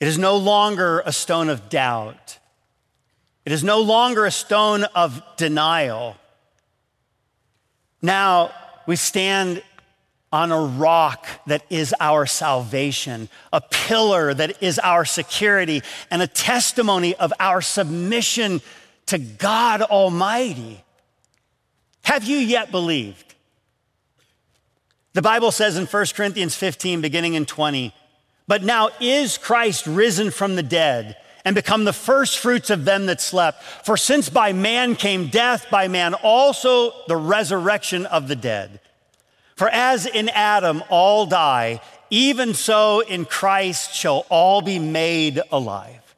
It 0.00 0.06
is 0.06 0.18
no 0.18 0.36
longer 0.36 1.02
a 1.04 1.12
stone 1.12 1.48
of 1.48 1.68
doubt. 1.68 2.38
It 3.44 3.52
is 3.52 3.64
no 3.64 3.80
longer 3.80 4.26
a 4.26 4.30
stone 4.30 4.84
of 4.94 5.22
denial. 5.36 6.16
Now 8.00 8.52
we 8.86 8.96
stand 8.96 9.62
on 10.32 10.52
a 10.52 10.60
rock 10.60 11.26
that 11.46 11.64
is 11.70 11.94
our 12.00 12.26
salvation, 12.26 13.28
a 13.52 13.60
pillar 13.60 14.34
that 14.34 14.62
is 14.62 14.78
our 14.78 15.04
security, 15.04 15.82
and 16.10 16.20
a 16.20 16.26
testimony 16.26 17.14
of 17.16 17.32
our 17.40 17.62
submission 17.62 18.60
to 19.06 19.18
God 19.18 19.80
Almighty. 19.82 20.84
Have 22.02 22.24
you 22.24 22.36
yet 22.36 22.70
believed? 22.70 23.34
The 25.14 25.22
Bible 25.22 25.50
says 25.50 25.76
in 25.76 25.86
1 25.86 26.06
Corinthians 26.14 26.54
15, 26.54 27.00
beginning 27.00 27.34
in 27.34 27.46
20, 27.46 27.94
but 28.46 28.62
now 28.62 28.90
is 29.00 29.38
Christ 29.38 29.86
risen 29.86 30.30
from 30.30 30.56
the 30.56 30.62
dead 30.62 31.16
and 31.48 31.54
become 31.54 31.86
the 31.86 31.94
first 31.94 32.36
fruits 32.36 32.68
of 32.68 32.84
them 32.84 33.06
that 33.06 33.22
slept? 33.22 33.62
For 33.62 33.96
since 33.96 34.28
by 34.28 34.52
man 34.52 34.96
came 34.96 35.28
death, 35.28 35.70
by 35.70 35.88
man 35.88 36.12
also 36.12 36.92
the 37.06 37.16
resurrection 37.16 38.04
of 38.04 38.28
the 38.28 38.36
dead. 38.36 38.80
For 39.56 39.70
as 39.70 40.04
in 40.04 40.28
Adam 40.28 40.84
all 40.90 41.24
die, 41.24 41.80
even 42.10 42.52
so 42.52 43.00
in 43.00 43.24
Christ 43.24 43.94
shall 43.94 44.26
all 44.28 44.60
be 44.60 44.78
made 44.78 45.40
alive. 45.50 46.14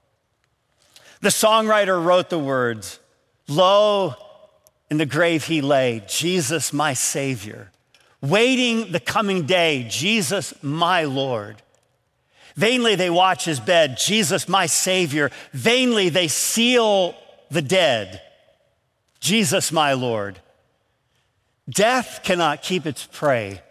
The 1.21 1.29
songwriter 1.29 2.05
wrote 2.05 2.29
the 2.29 2.39
words 2.39 2.99
Lo, 3.47 4.17
in 4.91 4.97
the 4.97 5.07
grave 5.07 5.45
he 5.45 5.61
lay, 5.61 6.03
Jesus 6.09 6.73
my 6.73 6.93
Savior, 6.93 7.71
waiting 8.21 8.91
the 8.91 8.99
coming 8.99 9.47
day, 9.47 9.87
Jesus 9.89 10.53
my 10.61 11.05
Lord. 11.05 11.63
Vainly 12.61 12.95
they 12.95 13.09
watch 13.09 13.47
his 13.47 13.59
bed, 13.59 13.97
Jesus 13.97 14.47
my 14.47 14.67
Savior. 14.67 15.31
Vainly 15.55 16.11
they 16.11 16.29
seal 16.29 17.15
the 17.51 17.63
dead, 17.63 18.21
Jesus 19.19 19.73
my 19.73 19.95
Lord. 19.95 20.39
Death 21.71 22.21
cannot 22.23 22.63
keep 22.63 22.85
its 22.85 23.07
prey. 23.11 23.63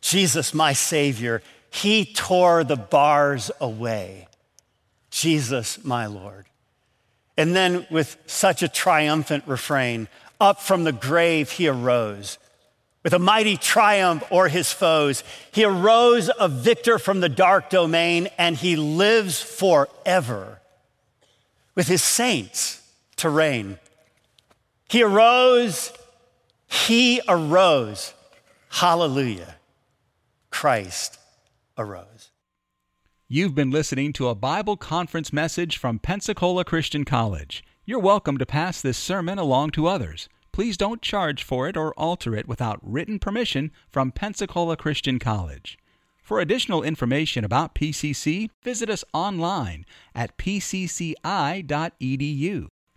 Jesus, 0.00 0.52
my 0.52 0.72
Savior, 0.72 1.40
He 1.70 2.04
tore 2.04 2.64
the 2.64 2.76
bars 2.76 3.52
away. 3.60 4.26
Jesus, 5.10 5.84
my 5.84 6.06
Lord. 6.06 6.46
And 7.36 7.54
then, 7.54 7.86
with 7.90 8.16
such 8.26 8.64
a 8.64 8.68
triumphant 8.68 9.44
refrain, 9.46 10.08
up 10.40 10.60
from 10.60 10.82
the 10.82 10.92
grave 10.92 11.52
he 11.52 11.68
arose. 11.68 12.38
With 13.02 13.12
a 13.14 13.18
mighty 13.18 13.56
triumph 13.56 14.24
o'er 14.30 14.48
his 14.48 14.72
foes, 14.72 15.24
he 15.52 15.64
arose 15.64 16.30
a 16.38 16.48
victor 16.48 16.98
from 16.98 17.20
the 17.20 17.28
dark 17.28 17.70
domain, 17.70 18.28
and 18.36 18.56
he 18.56 18.76
lives 18.76 19.40
forever 19.40 20.60
with 21.74 21.88
his 21.88 22.02
saints 22.02 22.82
to 23.16 23.30
reign. 23.30 23.78
He 24.88 25.02
arose 25.02 25.92
he 26.70 27.20
arose. 27.26 28.14
Hallelujah. 28.68 29.56
Christ 30.50 31.18
arose. 31.76 32.30
You've 33.28 33.56
been 33.56 33.70
listening 33.70 34.12
to 34.14 34.28
a 34.28 34.36
Bible 34.36 34.76
conference 34.76 35.32
message 35.32 35.76
from 35.76 35.98
Pensacola 35.98 36.64
Christian 36.64 37.04
College. 37.04 37.64
You're 37.84 37.98
welcome 37.98 38.38
to 38.38 38.46
pass 38.46 38.80
this 38.80 38.98
sermon 38.98 39.38
along 39.38 39.70
to 39.72 39.88
others. 39.88 40.28
Please 40.52 40.76
don't 40.76 41.02
charge 41.02 41.42
for 41.42 41.68
it 41.68 41.76
or 41.76 41.94
alter 41.94 42.34
it 42.34 42.48
without 42.48 42.78
written 42.82 43.18
permission 43.18 43.70
from 43.88 44.12
Pensacola 44.12 44.76
Christian 44.76 45.18
College. 45.18 45.78
For 46.22 46.40
additional 46.40 46.82
information 46.82 47.44
about 47.44 47.74
PCC, 47.74 48.50
visit 48.62 48.90
us 48.90 49.04
online 49.12 49.84
at 50.14 50.36
pcci.edu. 50.36 51.16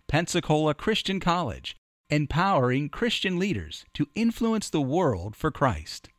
Pensacola 0.06 0.74
Christian 0.74 1.20
College 1.20 1.76
empowering 2.10 2.88
Christian 2.88 3.38
leaders 3.38 3.84
to 3.94 4.08
influence 4.14 4.68
the 4.68 4.80
world 4.80 5.34
for 5.34 5.50
Christ. 5.50 6.10